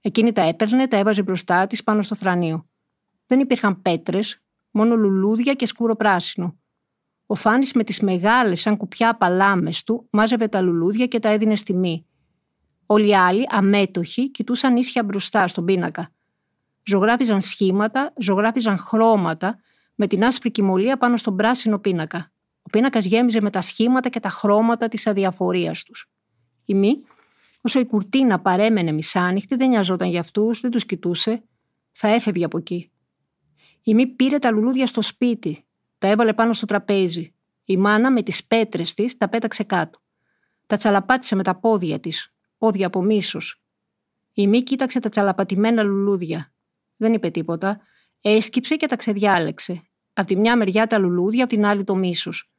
Εκείνη 0.00 0.32
τα 0.32 0.42
έπαιρνε, 0.42 0.88
τα 0.88 0.96
έβαζε 0.96 1.22
μπροστά 1.22 1.66
της 1.66 1.82
πάνω 1.82 2.02
στο 2.02 2.14
θρανίο. 2.14 2.68
Δεν 3.26 3.40
υπήρχαν 3.40 3.82
πέτρες, 3.82 4.40
μόνο 4.70 4.96
λουλούδια 4.96 5.54
και 5.54 5.66
σκούρο 5.66 5.96
πράσινο. 5.96 6.58
Ο 7.26 7.34
Φάνης 7.34 7.72
με 7.72 7.84
τις 7.84 8.00
μεγάλες 8.00 8.60
σαν 8.60 8.76
κουπιά 8.76 9.16
παλάμες 9.16 9.84
του 9.84 10.06
μάζευε 10.10 10.48
τα 10.48 10.60
λουλούδια 10.60 11.06
και 11.06 11.20
τα 11.20 11.28
έδινε 11.28 11.54
στη 11.54 11.74
μη. 11.74 12.06
Όλοι 12.86 13.08
οι 13.08 13.14
άλλοι, 13.14 13.44
αμέτωχοι, 13.48 14.30
κοιτούσαν 14.30 14.76
ίσια 14.76 15.04
μπροστά 15.04 15.48
στον 15.48 15.64
πίνακα. 15.64 16.12
Ζωγράφιζαν 16.84 17.40
σχήματα, 17.40 18.12
ζωγράφιζαν 18.16 18.78
χρώματα 18.78 19.58
με 19.94 20.06
την 20.06 20.24
άσπρη 20.24 20.50
κοιμωλία 20.50 20.96
πάνω 20.96 21.16
στον 21.16 21.36
πράσινο 21.36 21.78
πίνακα. 21.78 22.32
Ο 22.62 22.70
πίνακας 22.70 23.04
γέμιζε 23.04 23.40
με 23.40 23.50
τα 23.50 23.60
σχήματα 23.60 24.08
και 24.08 24.20
τα 24.20 24.28
χρώματα 24.28 24.88
της 24.88 25.06
αδιαφορίας 25.06 25.82
τους. 25.82 26.10
Η 26.64 26.74
μη, 26.74 27.00
όσο 27.60 27.80
η 27.80 27.86
κουρτίνα 27.86 28.40
παρέμενε 28.40 28.92
μισάνοιχτη, 28.92 29.56
δεν 29.56 29.68
νοιαζόταν 29.68 30.08
για 30.08 30.20
αυτούς, 30.20 30.60
δεν 30.60 30.70
τους 30.70 30.86
κοιτούσε, 30.86 31.42
θα 31.92 32.08
έφευγε 32.08 32.44
από 32.44 32.58
εκεί. 32.58 32.90
Η 33.82 33.94
μη 33.94 34.06
πήρε 34.06 34.38
τα 34.38 34.50
λουλούδια 34.50 34.86
στο 34.86 35.02
σπίτι, 35.02 35.63
τα 36.04 36.10
έβαλε 36.10 36.32
πάνω 36.32 36.52
στο 36.52 36.66
τραπέζι. 36.66 37.34
Η 37.64 37.76
μάνα 37.76 38.12
με 38.12 38.22
τις 38.22 38.44
πέτρες 38.44 38.94
της 38.94 39.16
τα 39.16 39.28
πέταξε 39.28 39.62
κάτω. 39.62 40.00
Τα 40.66 40.76
τσαλαπάτησε 40.76 41.34
με 41.34 41.42
τα 41.42 41.54
πόδια 41.54 42.00
της, 42.00 42.32
πόδια 42.58 42.86
από 42.86 43.02
μίσος. 43.02 43.62
Η 44.32 44.46
μη 44.46 44.62
κοίταξε 44.62 45.00
τα 45.00 45.08
τσαλαπατημένα 45.08 45.82
λουλούδια. 45.82 46.52
Δεν 46.96 47.12
είπε 47.12 47.30
τίποτα. 47.30 47.80
Έσκυψε 48.20 48.76
και 48.76 48.86
τα 48.86 48.96
ξεδιάλεξε. 48.96 49.82
Απ' 50.12 50.26
τη 50.26 50.36
μια 50.36 50.56
μεριά 50.56 50.86
τα 50.86 50.98
λουλούδια, 50.98 51.44
απ' 51.44 51.50
την 51.50 51.64
άλλη 51.64 51.84
το 51.84 51.94
μίσος. 51.94 52.50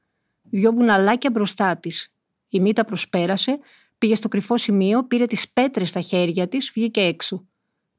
Δυο 0.41 0.71
βουναλάκια 0.71 1.29
μπροστά 1.29 1.77
της. 1.77 2.13
Η 2.49 2.59
μη 2.59 2.73
τα 2.73 2.85
προσπέρασε, 2.85 3.59
Πήγε 3.97 4.15
στο 4.15 4.27
κρυφό 4.27 4.57
σημείο, 4.57 5.03
πήρε 5.03 5.25
τις 5.25 5.49
πέτρες 5.49 5.89
στα 5.89 6.01
χέρια 6.01 6.47
της, 6.47 6.71
βγήκε 6.73 7.01
έξω. 7.01 7.47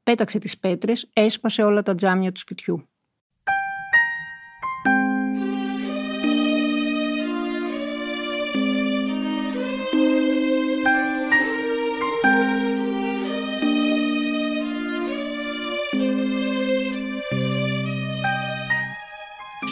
Πέταξε 0.03 0.39
τις 0.39 0.57
πέτρες, 0.57 1.09
έσπασε 1.13 1.63
όλα 1.63 1.81
τα 1.81 1.95
τζάμια 1.95 2.31
του 2.31 2.39
σπιτιού. 2.39 2.89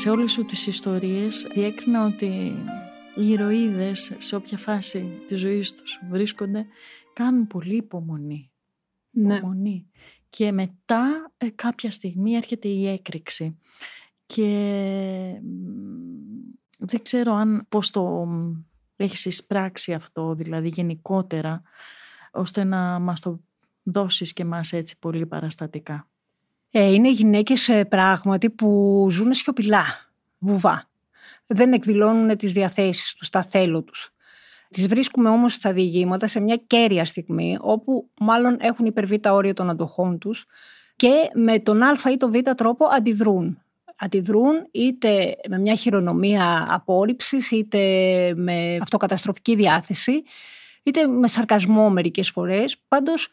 Σε 0.06 0.12
όλες 0.12 0.32
σου 0.32 0.46
τις 0.46 0.68
ιστορίες 0.68 1.48
διέκρινα 1.54 2.06
ότι 2.06 2.56
οι 3.16 3.30
ηρωίδες 3.30 4.16
σε 4.18 4.36
όποια 4.36 4.58
φάση 4.58 5.24
της 5.28 5.40
ζωής 5.40 5.74
τους 5.74 6.00
βρίσκονται 6.10 6.66
κάνουν 7.14 7.48
πολύ 7.48 7.76
υπομονή. 7.76 8.52
Ναι. 9.10 9.36
Υπομονή. 9.36 9.90
Και 10.30 10.52
μετά 10.52 11.32
ε, 11.38 11.50
κάποια 11.50 11.92
στιγμή 11.92 12.36
έρχεται 12.36 12.68
η 12.68 12.88
έκρηξη. 12.88 13.60
Και 14.26 14.50
δεν 16.80 17.02
ξέρω 17.02 17.34
αν 17.34 17.66
πώς 17.70 17.90
το 17.90 18.28
έχεις 18.96 19.26
εισπράξει 19.26 19.94
αυτό, 19.94 20.34
δηλαδή 20.36 20.68
γενικότερα, 20.68 21.62
ώστε 22.32 22.64
να 22.64 23.00
μας 23.00 23.20
το 23.20 23.40
δώσεις 23.84 24.34
και 24.34 24.46
μας 24.46 24.74
έτσι 24.74 25.00
πολύ 25.00 25.26
παραστατικά. 25.26 26.10
Ε, 26.78 26.94
είναι 26.94 27.10
γυναίκες 27.10 27.70
ε, 27.70 27.86
πράγματι 27.86 28.50
που 28.50 29.08
ζουν 29.12 29.34
σιωπηλά, 29.34 29.86
βουβά. 30.38 30.90
Δεν 31.48 31.74
εκδηλώνουν 31.74 32.38
τις 32.38 32.54
διαθέσεις 32.54 33.14
τους, 33.14 33.30
τα 33.30 33.44
θέλω 33.44 33.82
τους. 33.82 34.14
Τις 34.70 34.88
βρίσκουμε 34.88 35.30
όμως 35.30 35.54
στα 35.54 35.74
διηγήματα 35.74 36.28
σε 36.28 36.40
μια 36.40 36.56
κέρια 36.68 37.06
στιγμή 37.06 37.58
όπου 37.62 38.10
μάλλον 38.20 38.58
έχουν 38.60 38.86
υπερβεί 38.86 39.20
τα 39.20 39.34
όρια 39.34 39.54
των 39.54 39.70
αντοχών 39.70 40.18
τους 40.18 40.46
και 40.96 41.30
με 41.34 41.60
τον 41.60 41.84
α 41.84 42.12
ή 42.12 42.18
τον 42.18 42.32
β 42.32 42.36
τρόπο 42.56 42.86
αντιδρούν. 42.86 43.62
Αντιδρούν 43.96 44.68
είτε 44.72 45.36
με 45.50 45.60
μια 45.60 45.76
χειρονομία 45.76 46.68
απόρριψης 46.70 47.52
είτε 47.52 47.80
με 48.36 48.78
αυτοκαταστροφική 48.82 49.56
διάθεση 49.56 50.24
είτε 50.84 51.08
με 51.08 51.28
σαρκασμό 51.28 51.90
μερικές 51.90 52.30
φορές. 52.30 52.78
Πάντως 52.88 53.30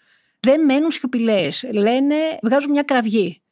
δεν 0.47 0.65
μένουν 0.65 0.91
σιωπηλές. 0.91 1.69
Λένε, 1.73 2.15
βγάζουν 2.43 2.71
μια 2.71 2.83
κραυγή. 2.83 3.43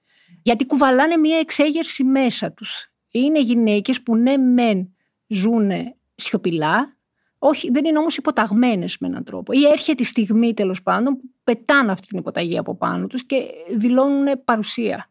Γιατί 0.42 0.66
κουβαλάνε 0.66 1.16
μια 1.16 1.38
εξέγερση 1.38 2.04
μέσα 2.04 2.52
τους. 2.52 2.92
Είναι 3.10 3.40
γυναίκες 3.40 4.02
που 4.02 4.16
ναι 4.16 4.36
μεν 4.36 4.94
ζουν 5.26 5.70
σιωπηλά, 6.14 6.98
όχι, 7.42 7.70
δεν 7.70 7.84
είναι 7.84 7.98
όμως 7.98 8.16
υποταγμένες 8.16 8.98
με 8.98 9.06
έναν 9.06 9.24
τρόπο. 9.24 9.52
Ή 9.52 9.66
έρχεται 9.66 10.02
η 10.02 10.04
στιγμή 10.04 10.54
τέλος 10.54 10.82
πάντων 10.82 11.16
που 11.16 11.22
πετάνε 11.44 11.92
αυτή 11.92 12.06
την 12.06 12.18
υποταγή 12.18 12.58
από 12.58 12.76
πάνω 12.76 13.06
τους 13.06 13.24
και 13.24 13.36
δηλώνουν 13.76 14.44
παρουσία. 14.44 15.10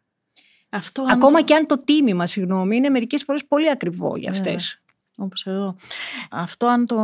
Αυτό, 0.69 1.05
Ακόμα 1.09 1.41
και 1.41 1.55
αν 1.55 1.65
το 1.65 1.83
τίμημα, 1.83 2.27
συγγνώμη, 2.27 2.75
είναι 2.75 2.89
μερικές 2.89 3.23
φορές 3.23 3.45
πολύ 3.45 3.69
ακριβό 3.69 4.17
για 4.17 4.29
αυτές. 4.29 4.81
Όπως 5.19 5.45
εδώ. 5.45 5.75
Αυτό 6.31 6.67
αν 6.67 6.85
το 6.85 6.97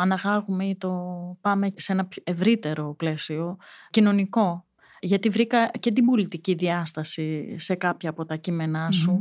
αναγάγουμε 0.00 0.64
ή 0.64 0.76
το 0.76 0.92
πάμε 1.40 1.72
σε 1.76 1.92
ένα 1.92 2.08
ευρύτερο 2.24 2.94
πλαίσιο, 2.98 3.56
κοινωνικό, 3.90 4.64
γιατί 5.00 5.28
βρήκα 5.28 5.70
και 5.70 5.92
την 5.92 6.04
πολιτική 6.04 6.54
διάσταση 6.54 7.54
σε 7.58 7.74
κάποια 7.74 8.10
από 8.10 8.24
τα 8.24 8.36
κείμενά 8.36 8.92
σου, 8.92 9.20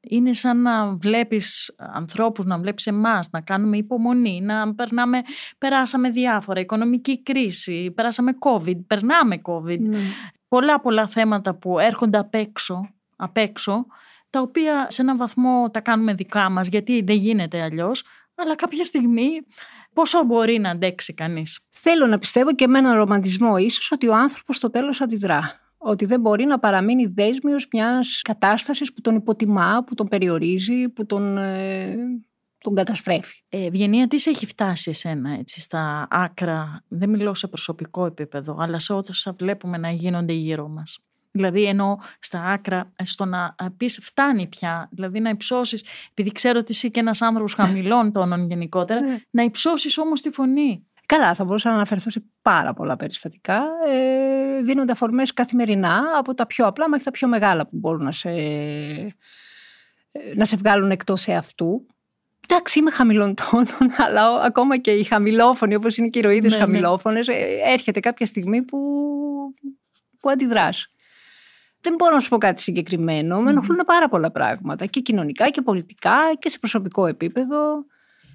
είναι 0.00 0.32
σαν 0.32 0.62
να 0.62 0.96
βλέπεις 0.96 1.74
ανθρώπους, 1.78 2.44
να 2.44 2.58
βλέπεις 2.58 2.86
εμάς, 2.86 3.30
να 3.30 3.40
κάνουμε 3.40 3.76
υπομονή, 3.76 4.40
να 4.40 4.74
περνάμε, 4.74 5.22
περάσαμε 5.58 6.10
διάφορα, 6.10 6.60
οικονομική 6.60 7.22
κρίση, 7.22 7.90
περάσαμε 7.90 8.32
COVID, 8.38 8.86
περνάμε 8.86 9.40
COVID. 9.42 9.80
Ναι. 9.80 9.98
Πολλά 10.48 10.80
πολλά 10.80 11.06
θέματα 11.06 11.54
που 11.54 11.78
έρχονται 11.78 12.18
απ' 12.18 12.34
έξω, 12.34 12.88
απ' 13.16 13.36
έξω 13.36 13.86
τα 14.30 14.40
οποία 14.40 14.86
σε 14.90 15.02
έναν 15.02 15.16
βαθμό 15.16 15.70
τα 15.70 15.80
κάνουμε 15.80 16.14
δικά 16.14 16.50
μας 16.50 16.68
γιατί 16.68 17.02
δεν 17.02 17.16
γίνεται 17.16 17.62
αλλιώς, 17.62 18.04
αλλά 18.34 18.54
κάποια 18.54 18.84
στιγμή 18.84 19.30
πόσο 19.92 20.24
μπορεί 20.24 20.58
να 20.58 20.70
αντέξει 20.70 21.14
κανείς. 21.14 21.66
Θέλω 21.70 22.06
να 22.06 22.18
πιστεύω 22.18 22.54
και 22.54 22.66
με 22.66 22.78
έναν 22.78 22.94
ρομαντισμό 22.96 23.56
ίσως 23.56 23.92
ότι 23.92 24.08
ο 24.08 24.14
άνθρωπος 24.14 24.56
στο 24.56 24.70
τέλος 24.70 25.00
αντιδρά. 25.00 25.60
Ότι 25.82 26.04
δεν 26.04 26.20
μπορεί 26.20 26.44
να 26.44 26.58
παραμείνει 26.58 27.06
δέσμιος 27.06 27.68
μιας 27.72 28.22
κατάστασης 28.22 28.92
που 28.92 29.00
τον 29.00 29.14
υποτιμά, 29.14 29.84
που 29.86 29.94
τον 29.94 30.08
περιορίζει, 30.08 30.88
που 30.88 31.06
τον, 31.06 31.36
ε, 31.36 31.96
τον 32.58 32.74
καταστρέφει. 32.74 33.42
Ε, 33.48 33.64
Ευγενία, 33.64 34.06
τι 34.06 34.18
σε 34.18 34.30
έχει 34.30 34.46
φτάσει 34.46 34.90
εσένα 34.90 35.30
έτσι, 35.38 35.60
στα 35.60 36.06
άκρα, 36.10 36.84
δεν 36.88 37.08
μιλώ 37.08 37.34
σε 37.34 37.48
προσωπικό 37.48 38.06
επίπεδο, 38.06 38.56
αλλά 38.60 38.78
σε 38.78 38.92
όσα 38.92 39.34
βλέπουμε 39.38 39.78
να 39.78 39.90
γίνονται 39.90 40.32
γύρω 40.32 40.68
μας; 40.68 41.04
Δηλαδή 41.30 41.64
ενώ 41.64 41.98
στα 42.18 42.42
άκρα 42.44 42.92
στο 43.02 43.24
να 43.24 43.54
πεις 43.76 44.00
φτάνει 44.02 44.46
πια, 44.46 44.88
δηλαδή 44.92 45.20
να 45.20 45.30
υψώσεις, 45.30 45.84
επειδή 46.10 46.32
ξέρω 46.32 46.58
ότι 46.58 46.72
είσαι 46.72 46.88
και 46.88 47.00
ένας 47.00 47.22
άνθρωπος 47.22 47.54
χαμηλών 47.60 48.12
τόνων 48.12 48.46
γενικότερα, 48.48 49.00
Ναι. 49.00 49.16
να 49.30 49.42
υψώσεις 49.42 49.98
όμως 49.98 50.20
τη 50.20 50.30
φωνή. 50.30 50.84
Καλά, 51.06 51.34
θα 51.34 51.44
μπορούσα 51.44 51.68
να 51.68 51.74
αναφερθώ 51.74 52.10
σε 52.10 52.22
πάρα 52.42 52.72
πολλά 52.74 52.96
περιστατικά. 52.96 53.62
Ε, 53.90 54.62
δίνονται 54.62 54.92
αφορμέ 54.92 55.22
καθημερινά 55.34 56.02
από 56.16 56.34
τα 56.34 56.46
πιο 56.46 56.66
απλά 56.66 56.88
μέχρι 56.88 57.04
τα 57.04 57.10
πιο 57.10 57.28
μεγάλα 57.28 57.62
που 57.66 57.76
μπορούν 57.76 58.02
να 58.04 58.12
σε, 58.12 58.30
ε, 58.30 59.08
να 60.34 60.44
σε 60.44 60.56
βγάλουν 60.56 60.90
εκτός 60.90 61.26
εαυτού. 61.28 61.86
Εντάξει, 62.48 62.78
είμαι 62.78 62.90
χαμηλών 62.90 63.34
τόνων, 63.34 63.66
αλλά 64.06 64.30
ο- 64.32 64.40
ακόμα 64.40 64.76
και 64.78 64.90
οι 64.90 65.04
χαμηλόφωνοι, 65.04 65.74
όπως 65.74 65.96
είναι 65.96 66.08
και 66.08 66.18
οι 66.18 66.22
ηρωίδες 66.24 66.50
Ναι, 66.52 66.58
ναι. 66.58 66.64
χαμηλόφωνες, 66.64 67.28
έρχεται 67.64 68.00
κάποια 68.00 68.26
στιγμή 68.26 68.62
που, 68.62 68.78
που 70.20 70.30
αντιδράς. 70.30 70.86
Δεν 71.80 71.94
μπορώ 71.94 72.14
να 72.14 72.20
σου 72.20 72.28
πω 72.28 72.38
κάτι 72.38 72.62
συγκεκριμένο. 72.62 73.40
Με 73.40 73.50
ενοχλούν 73.50 73.80
πάρα 73.86 74.08
πολλά 74.08 74.30
πράγματα. 74.30 74.86
Και 74.86 75.00
κοινωνικά 75.00 75.48
και 75.50 75.62
πολιτικά 75.62 76.16
και 76.38 76.48
σε 76.48 76.58
προσωπικό 76.58 77.06
επίπεδο. 77.06 77.84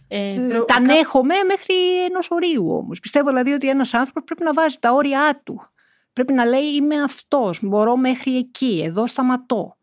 Ε, 0.07 0.29
Ε, 0.33 0.47
προ- 0.47 0.65
τα 0.65 0.73
κα- 0.73 0.79
ανέχομαι 0.79 1.33
μέχρι 1.47 2.03
ενός 2.09 2.27
ορίου 2.31 2.71
όμως. 2.71 2.99
Πιστεύω 2.99 3.27
δηλαδή 3.27 3.51
ότι 3.51 3.69
ένας 3.69 3.93
άνθρωπος 3.93 4.23
πρέπει 4.23 4.43
να 4.43 4.53
βάζει 4.53 4.77
τα 4.79 4.91
όρια 4.93 5.41
του. 5.43 5.61
Πρέπει 6.13 6.33
να 6.33 6.45
λέει 6.45 6.63
είμαι 6.75 7.01
αυτός, 7.01 7.59
μπορώ 7.61 7.97
μέχρι 7.97 8.37
εκεί, 8.37 8.81
εδώ 8.85 9.07
σταματώ. 9.07 9.77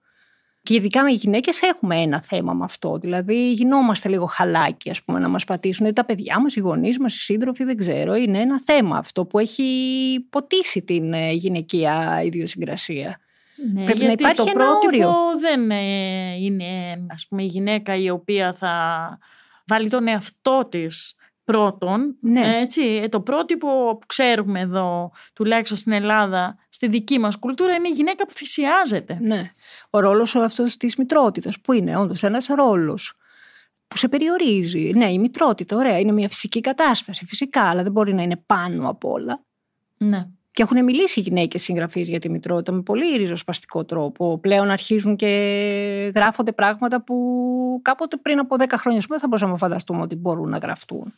Και 0.62 0.74
ειδικά 0.74 1.02
με 1.02 1.10
γυναίκες 1.10 1.62
έχουμε 1.62 1.96
ένα 1.96 2.22
θέμα 2.22 2.52
με 2.52 2.64
αυτό. 2.64 2.98
Δηλαδή 2.98 3.52
γινόμαστε 3.52 4.08
λίγο 4.08 4.24
χαλάκι, 4.26 4.90
ας 4.90 5.02
πούμε, 5.04 5.18
να 5.18 5.28
μας 5.28 5.44
πατήσουν. 5.44 5.86
Είτε 5.86 5.94
τα 5.94 6.04
παιδιά 6.04 6.40
μας, 6.40 6.56
οι 6.56 6.60
γονείς 6.60 6.98
μας, 6.98 7.14
οι 7.14 7.18
σύντροφοι, 7.18 7.64
δεν 7.64 7.76
ξέρω. 7.76 8.14
Είναι 8.14 8.38
ένα 8.40 8.60
θέμα 8.60 8.96
αυτό 8.96 9.24
που 9.26 9.38
έχει 9.38 10.26
ποτίσει 10.30 10.82
την 10.82 11.12
ε, 11.12 11.32
γυναικεία 11.32 12.22
ιδιοσυγκρασία. 12.24 13.20
Ναι, 13.72 13.84
Πρέπει 13.84 13.98
να 13.98 14.04
γιατί 14.06 14.22
υπάρχει 14.22 14.36
το 14.36 14.46
ένα 14.48 14.64
πρότυπο 14.64 15.08
όριο. 15.08 15.38
δεν 15.40 15.70
ε, 15.70 16.34
είναι 16.34 16.96
ας 17.10 17.26
πούμε 17.28 17.42
η 17.42 17.46
γυναίκα 17.46 17.96
η 17.96 18.10
οποία 18.10 18.52
θα 18.54 19.18
βάλει 19.66 19.88
τον 19.88 20.08
εαυτό 20.08 20.66
της 20.70 21.14
πρώτον. 21.44 22.16
Ναι. 22.20 22.58
Έτσι, 22.60 22.82
Ε, 23.02 23.08
το 23.08 23.20
πρότυπο 23.20 23.68
που 24.00 24.06
ξέρουμε 24.06 24.60
εδώ, 24.60 25.12
τουλάχιστον 25.34 25.76
στην 25.78 25.92
Ελλάδα, 25.92 26.56
στη 26.68 26.88
δική 26.88 27.18
μας 27.18 27.36
κουλτούρα, 27.36 27.74
είναι 27.74 27.88
η 27.88 27.92
γυναίκα 27.92 28.26
που 28.26 28.32
θυσιάζεται. 28.32 29.18
Ναι. 29.20 29.50
Ο 29.90 30.00
ρόλος 30.00 30.34
αυτός 30.36 30.76
της 30.76 30.96
μητρότητας, 30.96 31.60
που 31.60 31.72
είναι 31.72 31.96
όντως 31.96 32.22
ένας 32.22 32.46
ρόλος 32.46 33.16
που 33.88 33.96
σε 33.96 34.08
περιορίζει. 34.08 34.92
Ναι, 34.94 35.12
η 35.12 35.18
μητρότητα, 35.18 35.76
ωραία, 35.76 35.98
είναι 35.98 36.12
μια 36.12 36.28
φυσική 36.28 36.60
κατάσταση, 36.60 37.24
φυσικά, 37.26 37.62
αλλά 37.62 37.82
δεν 37.82 37.92
μπορεί 37.92 38.14
να 38.14 38.22
είναι 38.22 38.36
πάνω 38.46 38.88
απ' 38.88 39.04
όλα. 39.04 39.44
Ναι. 39.96 40.26
Και 40.52 40.62
έχουν 40.62 40.84
μιλήσει 40.84 41.20
οι 41.20 41.22
γυναίκες 41.22 41.62
συγγραφείς 41.62 42.08
για 42.08 42.18
τη 42.18 42.28
μητρότητα 42.28 42.72
με 42.72 42.82
πολύ 42.82 43.16
ριζοσπαστικό 43.16 43.84
τρόπο. 43.84 44.38
Πλέον 44.38 44.70
αρχίζουν 44.70 45.16
και 45.16 45.26
γράφονται 46.14 46.52
πράγματα 46.52 47.02
που 47.02 47.80
κάποτε 47.82 48.16
πριν 48.16 48.38
από 48.38 48.56
10 48.58 48.64
χρόνια 48.76 48.98
ας 48.98 49.06
πούμε, 49.06 49.18
δεν 49.18 49.18
θα 49.18 49.26
μπορούσαμε 49.26 49.52
να 49.52 49.58
φανταστούμε 49.58 50.02
ότι 50.02 50.14
μπορούν 50.14 50.48
να 50.48 50.58
γραφτούν. 50.58 51.14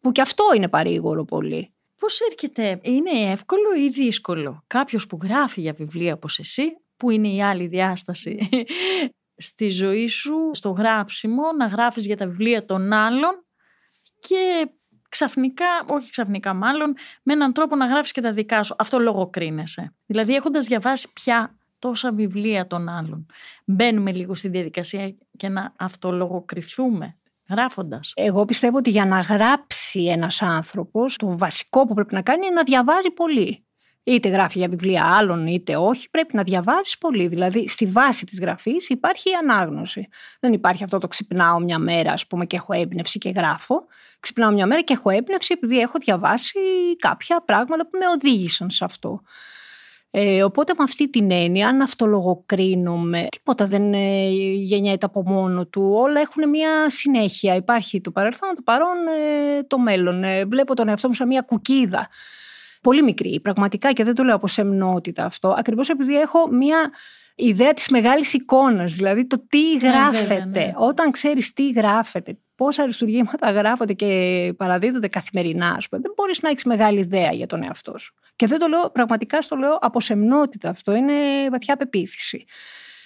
Που 0.00 0.12
και 0.12 0.20
αυτό 0.20 0.44
είναι 0.56 0.68
παρήγορο 0.68 1.24
πολύ. 1.24 1.72
Πώς 1.98 2.20
έρχεται, 2.20 2.78
είναι 2.82 3.30
εύκολο 3.30 3.74
ή 3.78 3.88
δύσκολο; 3.88 4.64
Κάποιος 4.66 5.06
που 5.06 5.18
γράφει 5.22 5.60
για 5.60 5.72
βιβλία 5.72 6.14
όπως 6.14 6.38
εσύ, 6.38 6.62
που 6.96 7.10
είναι 7.10 7.28
η 7.28 7.42
άλλη 7.42 7.66
διάσταση 7.66 8.48
στη 9.36 9.70
ζωή 9.70 10.08
σου, 10.08 10.50
στο 10.52 10.70
γράψιμο, 10.70 11.42
να 11.58 11.66
γράφεις 11.66 12.06
για 12.06 12.16
τα 12.16 12.26
βιβλία 12.26 12.64
των 12.64 12.92
άλλων 12.92 13.44
και 14.20 14.68
ξαφνικά, 15.14 15.66
όχι 15.86 16.10
ξαφνικά 16.10 16.54
μάλλον, 16.54 16.94
με 17.22 17.32
έναν 17.32 17.52
τρόπο 17.52 17.76
να 17.76 17.86
γράφεις 17.86 18.12
και 18.12 18.20
τα 18.20 18.32
δικά 18.32 18.62
σου. 18.62 18.74
Αυτό 18.78 18.98
λογοκρίνεσαι. 18.98 19.94
Δηλαδή 20.06 20.34
έχοντας 20.34 20.66
διαβάσει 20.66 21.12
πια 21.12 21.54
τόσα 21.78 22.12
βιβλία 22.12 22.66
των 22.66 22.88
άλλων, 22.88 23.26
μπαίνουμε 23.64 24.12
λίγο 24.12 24.34
στη 24.34 24.48
διαδικασία 24.48 25.14
και 25.36 25.48
να 25.48 25.72
αυτολογοκριθούμε 25.76 27.16
γράφοντας. 27.50 28.12
Εγώ 28.16 28.44
πιστεύω 28.44 28.76
ότι 28.76 28.90
για 28.90 29.06
να 29.06 29.20
γράψει 29.20 30.04
ένας 30.04 30.42
άνθρωπος, 30.42 31.16
το 31.16 31.38
βασικό 31.38 31.86
που 31.86 31.94
πρέπει 31.94 32.14
να 32.14 32.22
κάνει 32.22 32.46
είναι 32.46 32.54
να 32.54 32.62
διαβάζει 32.62 33.10
πολύ. 33.10 33.63
Είτε 34.04 34.28
γράφει 34.28 34.58
για 34.58 34.68
βιβλία 34.68 35.04
άλλων 35.16 35.46
είτε 35.46 35.76
όχι, 35.76 36.10
πρέπει 36.10 36.36
να 36.36 36.42
διαβάζεις 36.42 36.98
πολύ. 36.98 37.26
Δηλαδή 37.26 37.68
στη 37.68 37.86
βάση 37.86 38.26
της 38.26 38.40
γραφής 38.40 38.88
υπάρχει 38.88 39.30
η 39.30 39.32
ανάγνωση. 39.34 40.08
Δεν 40.40 40.52
υπάρχει 40.52 40.84
αυτό 40.84 40.98
το 40.98 41.08
ξυπνάω 41.08 41.58
μια 41.58 41.78
μέρα 41.78 42.12
ας 42.12 42.26
πούμε 42.26 42.46
και 42.46 42.56
έχω 42.56 42.72
έμπνευση 42.72 43.18
και 43.18 43.30
γράφω. 43.30 43.86
Ξυπνάω 44.20 44.50
μια 44.50 44.66
μέρα 44.66 44.80
και 44.80 44.92
έχω 44.92 45.10
έμπνευση 45.10 45.52
επειδή 45.56 45.78
έχω 45.80 45.98
διαβάσει 45.98 46.58
κάποια 46.98 47.42
πράγματα 47.44 47.82
που 47.82 47.98
με 47.98 48.04
οδήγησαν 48.08 48.70
σε 48.70 48.84
αυτό. 48.84 49.20
Ε, 50.16 50.42
οπότε 50.42 50.72
με 50.78 50.82
αυτή 50.82 51.10
την 51.10 51.30
έννοια, 51.30 51.68
αν 51.68 51.80
αυτολογοκρίνομαι, 51.80 53.26
τίποτα 53.30 53.64
δεν 53.64 53.94
ε, 53.94 54.28
γεννιέται 54.54 55.06
από 55.06 55.22
μόνο 55.22 55.66
του. 55.66 55.90
Όλα 55.94 56.20
έχουν 56.20 56.48
μια 56.48 56.90
συνέχεια. 56.90 57.54
Υπάρχει 57.54 58.00
το 58.00 58.10
παρελθόν, 58.10 58.54
το 58.54 58.62
παρόν, 58.62 58.96
ε, 59.06 59.62
το 59.62 59.78
μέλλον. 59.78 60.24
Ε, 60.24 60.44
βλέπω 60.44 60.74
τον 60.74 60.88
εαυτό 60.88 61.08
μου 61.08 61.14
σαν 61.14 61.26
μια 61.26 61.40
κουκίδα 61.40 62.08
πολύ 62.84 63.02
μικρή, 63.02 63.40
πραγματικά 63.40 63.92
και 63.92 64.04
δεν 64.04 64.14
το 64.14 64.22
λέω 64.22 64.34
από 64.34 64.46
σεμνότητα 64.46 65.24
αυτό, 65.24 65.54
ακριβώς 65.58 65.88
επειδή 65.88 66.20
έχω 66.20 66.48
μια 66.50 66.90
ιδέα 67.34 67.72
της 67.72 67.88
μεγάλης 67.88 68.32
εικόνας, 68.32 68.94
δηλαδή 68.94 69.26
το 69.26 69.44
τι 69.48 69.76
ναι, 69.76 69.88
γράφεται. 69.88 70.44
Ναι. 70.44 70.72
Όταν 70.76 71.10
ξέρεις 71.10 71.52
τι 71.52 71.70
γράφεται, 71.70 72.38
πόσα 72.54 72.82
αριστουργήματα 72.82 73.50
γράφονται 73.50 73.92
και 73.92 74.52
παραδίδονται 74.56 75.08
καθημερινά, 75.08 75.74
ας 75.76 75.88
πούμε, 75.88 76.02
δεν 76.02 76.12
μπορείς 76.16 76.42
να 76.42 76.48
έχεις 76.48 76.64
μεγάλη 76.64 76.98
ιδέα 76.98 77.32
για 77.32 77.46
τον 77.46 77.62
εαυτό 77.62 77.98
σου. 77.98 78.14
Και 78.36 78.46
δεν 78.46 78.58
το 78.58 78.66
λέω, 78.66 78.90
πραγματικά 78.90 79.42
στο 79.42 79.56
λέω 79.56 79.78
από 79.80 80.00
σεμνότητα 80.00 80.68
αυτό, 80.68 80.94
είναι 80.94 81.12
βαθιά 81.50 81.76
πεποίθηση. 81.76 82.44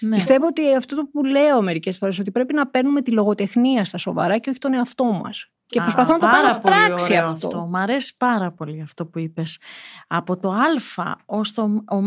Ναι. 0.01 0.15
Πιστεύω 0.15 0.47
ότι 0.47 0.75
αυτό 0.75 1.09
που 1.13 1.25
λέω 1.25 1.63
μερικές 1.63 1.97
φορές, 1.97 2.19
ότι 2.19 2.31
πρέπει 2.31 2.55
να 2.55 2.67
παίρνουμε 2.67 3.03
τη 3.03 3.11
λογοτεχνία 3.11 3.85
στα 3.85 3.99
σοβαρά 3.99 4.39
και 4.39 4.51
όχι 4.51 4.59
τον 4.59 4.75
εαυτό 4.75 5.05
μας. 5.05 5.51
Και 5.69 5.81
προσπαθώ 5.81 6.13
να 6.13 6.19
το 6.19 6.27
κάνω 6.27 6.61
πράξη 6.61 7.17
αυτό. 7.17 7.47
αυτό. 7.47 7.67
Μ' 7.67 7.77
αρέσει 7.77 8.17
πάρα 8.17 8.53
πολύ 8.53 8.81
αυτό 8.81 9.07
που 9.07 9.19
είπες. 9.19 9.61
Από 10.07 10.37
το 10.37 10.51
α 10.51 11.17
ως 11.27 11.53
το 11.53 11.63
ω, 11.87 12.01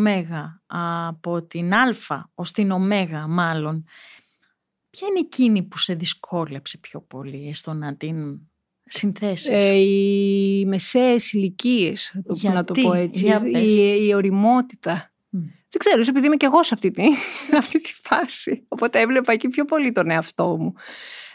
από 0.68 1.42
την 1.42 1.74
α 1.74 2.30
ως 2.34 2.52
την 2.52 2.72
ω 2.72 2.80
μάλλον, 3.28 3.86
ποια 4.90 5.08
είναι 5.08 5.20
εκείνη 5.20 5.64
που 5.64 5.78
σε 5.78 5.94
δυσκόλεψε 5.94 6.78
πιο 6.78 7.02
πολύ 7.02 7.54
στο 7.54 7.74
να 7.74 7.96
την 7.96 8.40
συνθέσεις; 8.86 9.70
Ε, 9.70 9.76
οι 9.76 10.66
μεσαίες 10.66 11.32
ηλικίες, 11.32 12.14
να 12.42 12.64
το 12.64 12.74
πω 12.82 12.94
έτσι. 12.94 13.26
η, 13.46 14.06
η 14.08 14.14
οριμότητα. 14.14 15.12
Δεν 15.70 15.80
ξέρω, 15.80 16.02
επειδή 16.08 16.26
είμαι 16.26 16.36
και 16.36 16.46
εγώ 16.46 16.64
σε 16.64 16.74
αυτή 16.74 16.92
τη, 16.92 17.04
αυτή 17.62 17.82
τη 17.82 17.94
φάση. 18.02 18.66
Οπότε 18.68 19.00
έβλεπα 19.00 19.34
εκεί 19.34 19.48
πιο 19.48 19.66
πολύ 19.66 19.92
τον 19.92 20.10
εαυτό 20.10 20.58
μου. 20.58 20.74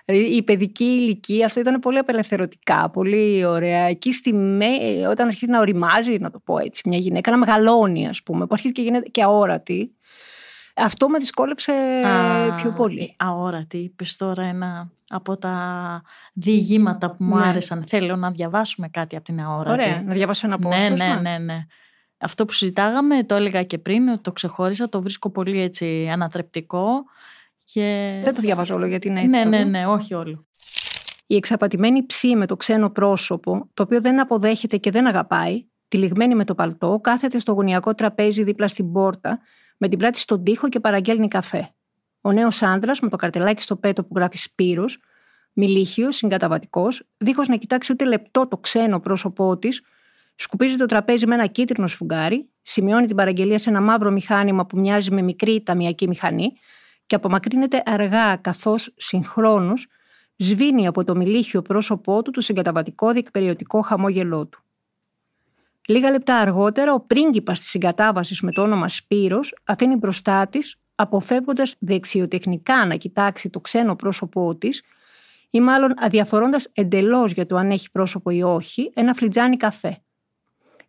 Δηλαδή 0.06 0.36
η 0.36 0.42
παιδική 0.42 0.84
ηλικία 0.84 1.46
αυτό 1.46 1.60
ήταν 1.60 1.80
πολύ 1.80 1.98
απελευθερωτικά, 1.98 2.90
πολύ 2.90 3.44
ωραία. 3.44 3.84
Εκεί 3.84 4.12
στη 4.12 4.32
μέ, 4.32 4.66
όταν 5.10 5.26
αρχίζει 5.26 5.50
να 5.50 5.60
οριμάζει, 5.60 6.18
να 6.18 6.30
το 6.30 6.38
πω 6.38 6.58
έτσι, 6.58 6.88
μια 6.88 6.98
γυναίκα, 6.98 7.30
να 7.30 7.36
μεγαλώνει, 7.36 8.08
ας 8.08 8.22
πούμε, 8.22 8.46
που 8.46 8.50
αρχίζει 8.52 8.72
και 8.72 8.82
γίνεται 8.82 9.08
και 9.08 9.22
αόρατη. 9.22 9.90
Αυτό 10.74 11.08
με 11.08 11.18
δυσκόλεψε 11.18 11.72
πιο 12.56 12.72
πολύ. 12.72 13.14
Αόρατη, 13.16 13.78
είπες 13.78 14.16
τώρα 14.16 14.42
ένα 14.42 14.90
από 15.08 15.36
τα 15.36 16.02
διηγήματα 16.32 17.10
που 17.10 17.24
μου 17.24 17.36
ναι. 17.36 17.46
άρεσαν. 17.46 17.84
Θέλω 17.86 18.16
να 18.16 18.30
διαβάσουμε 18.30 18.88
κάτι 18.88 19.16
από 19.16 19.24
την 19.24 19.40
αόρατη. 19.40 19.70
Ωραία, 19.70 20.02
να 20.02 20.12
διαβάσω 20.12 20.46
ένα 20.46 20.58
ναι, 20.68 20.88
ναι, 20.88 21.14
ναι, 21.20 21.38
ναι. 21.38 21.66
Αυτό 22.18 22.44
που 22.44 22.52
συζητάγαμε, 22.52 23.24
το 23.24 23.34
έλεγα 23.34 23.62
και 23.62 23.78
πριν, 23.78 24.20
το 24.20 24.32
ξεχώρισα, 24.32 24.88
το 24.88 25.02
βρίσκω 25.02 25.30
πολύ 25.30 25.60
έτσι 25.60 26.08
ανατρεπτικό. 26.12 27.04
Και... 27.72 28.20
Δεν 28.24 28.34
το 28.34 28.40
διαβάζω 28.40 28.74
όλο 28.74 28.86
γιατί 28.86 29.08
είναι 29.08 29.20
έτσι. 29.20 29.30
Ναι, 29.30 29.44
ναι, 29.44 29.64
ναι, 29.64 29.86
όχι 29.86 30.14
όλο. 30.14 30.46
Η 31.26 31.36
εξαπατημένη 31.36 32.06
ψή 32.06 32.36
με 32.36 32.46
το 32.46 32.56
ξένο 32.56 32.90
πρόσωπο, 32.90 33.70
το 33.74 33.82
οποίο 33.82 34.00
δεν 34.00 34.20
αποδέχεται 34.20 34.76
και 34.76 34.90
δεν 34.90 35.06
αγαπάει, 35.06 35.66
τυλιγμένη 35.88 36.34
με 36.34 36.44
το 36.44 36.54
παλτό, 36.54 37.00
κάθεται 37.02 37.38
στο 37.38 37.52
γωνιακό 37.52 37.94
τραπέζι 37.94 38.42
δίπλα 38.42 38.68
στην 38.68 38.92
πόρτα, 38.92 39.40
με 39.76 39.88
την 39.88 39.98
πράτη 39.98 40.18
στον 40.18 40.44
τοίχο 40.44 40.68
και 40.68 40.80
παραγγέλνει 40.80 41.28
καφέ. 41.28 41.70
Ο 42.20 42.32
νέος 42.32 42.62
άντρας 42.62 43.00
με 43.00 43.08
το 43.08 43.16
καρτελάκι 43.16 43.62
στο 43.62 43.76
πέτο 43.76 44.04
που 44.04 44.12
γράφει 44.16 44.38
Σπύρος, 44.38 44.98
μιλίχιο, 45.52 46.12
συγκαταβατικός, 46.12 47.02
δίχως 47.16 47.48
να 47.48 47.56
κοιτάξει 47.56 47.92
ούτε 47.92 48.04
λεπτό 48.04 48.48
το 48.48 48.56
ξένο 48.56 49.00
πρόσωπό 49.00 49.58
της, 49.58 49.82
σκουπίζει 50.34 50.76
το 50.76 50.86
τραπέζι 50.86 51.26
με 51.26 51.34
ένα 51.34 51.46
κίτρινο 51.46 51.86
σφουγγάρι, 51.86 52.48
σημειώνει 52.62 53.06
την 53.06 53.16
παραγγελία 53.16 53.58
σε 53.58 53.70
ένα 53.70 53.80
μαύρο 53.80 54.10
μηχάνημα 54.10 54.66
που 54.66 54.78
μοιάζει 54.78 55.10
με 55.10 55.22
μικρή 55.22 55.62
ταμιακή 55.62 56.08
μηχανή 56.08 56.52
και 57.06 57.14
απομακρύνεται 57.14 57.82
αργά 57.86 58.36
καθώς 58.36 58.92
συγχρόνως 58.96 59.86
σβήνει 60.36 60.86
από 60.86 61.04
το 61.04 61.16
μιλίχιο 61.16 61.62
πρόσωπό 61.62 62.22
του 62.22 62.30
το 62.30 62.40
συγκαταβατικό 62.40 63.12
διεκπεριωτικό 63.12 63.80
χαμόγελό 63.80 64.46
του. 64.46 64.60
Λίγα 65.88 66.10
λεπτά 66.10 66.36
αργότερα, 66.36 66.92
ο 66.92 67.00
πρίγκιπας 67.00 67.58
της 67.58 67.68
συγκατάβασης 67.68 68.40
με 68.40 68.52
το 68.52 68.62
όνομα 68.62 68.88
Σπύρος 68.88 69.54
αφήνει 69.64 69.96
μπροστά 69.96 70.46
της, 70.46 70.78
αποφεύγοντας 70.94 71.74
δεξιοτεχνικά 71.78 72.86
να 72.86 72.96
κοιτάξει 72.96 73.50
το 73.50 73.60
ξένο 73.60 73.96
πρόσωπό 73.96 74.54
της, 74.54 74.82
ή 75.50 75.60
μάλλον 75.60 75.94
αδιαφορώντας 75.96 76.68
εντελώς 76.72 77.32
για 77.32 77.46
το 77.46 77.56
αν 77.56 77.70
έχει 77.70 77.90
πρόσωπο 77.90 78.30
ή 78.30 78.42
όχι, 78.42 78.90
ένα 78.94 79.14
φλιτζάνι 79.14 79.56
καφέ. 79.56 80.00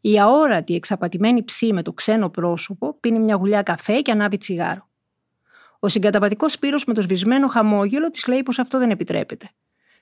Η 0.02 0.20
αόρατη 0.20 0.76
εξαπατημένη 0.76 1.44
ψή 1.44 1.74
με 1.74 1.82
το 1.82 1.94
ξένο 1.94 2.30
πρόσωπο 2.30 2.98
πίνει 3.00 3.20
μια 3.20 3.36
γουλιά 3.36 3.62
καφέ 3.62 4.02
και 4.02 4.12
ανάβει 4.12 4.38
τσιγάρο. 4.38 4.87
Ο 5.80 5.88
συγκαταβατικός 5.88 6.52
Σπύρος 6.52 6.86
με 6.86 6.94
το 6.94 7.02
σβησμένο 7.02 7.48
χαμόγελο 7.48 8.10
της 8.10 8.28
λέει 8.28 8.44
πως 8.44 8.60
αυτό 8.60 8.80
δεν 8.80 8.90
επιτρέπεται. 8.90 9.50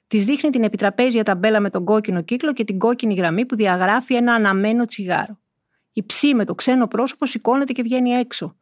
Της 0.08 0.26
δείχνει 0.26 0.50
την 0.50 0.64
επιτραπέζια 0.64 1.24
ταμπέλα 1.24 1.60
με 1.60 1.70
τον 1.70 1.86
κόκκινο 1.86 2.22
κύκλο 2.22 2.54
και 2.54 2.64
την 2.64 2.80
κόκκινη 2.80 3.14
γραμμή 3.14 3.46
που 3.46 3.56
διαγράφει 3.56 4.16
ένα 4.16 4.34
αναμένο 4.34 4.86
τσιγάρο. 4.86 5.40
Η 5.94 6.06
ψή 6.06 6.34
με 6.34 6.46
το 6.46 6.56
ξένο 6.56 6.88
πρόσωπο 6.88 7.26
σηκώνεται 7.26 7.74
και 7.74 7.82
βγαίνει 7.82 8.10
έξω. 8.10 8.56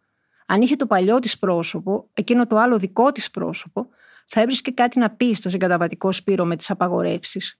Αν 0.45 0.62
είχε 0.62 0.76
το 0.76 0.86
παλιό 0.86 1.19
της 1.19 1.39
πρόσωπο, 1.39 2.10
εκείνο 2.13 2.47
το 2.47 2.58
άλλο 2.58 2.78
δικό 2.78 3.12
της 3.12 3.32
πρόσωπο, 3.32 3.88
θα 4.26 4.41
έβρισκε 4.41 4.71
κάτι 4.71 4.99
να 4.99 5.10
πει 5.10 5.34
στο 5.34 5.49
συγκαταβατικό 5.49 6.12
Σπύρο 6.12 6.45
με 6.45 6.56
τις 6.56 6.69
απαγορεύσεις. 6.69 7.60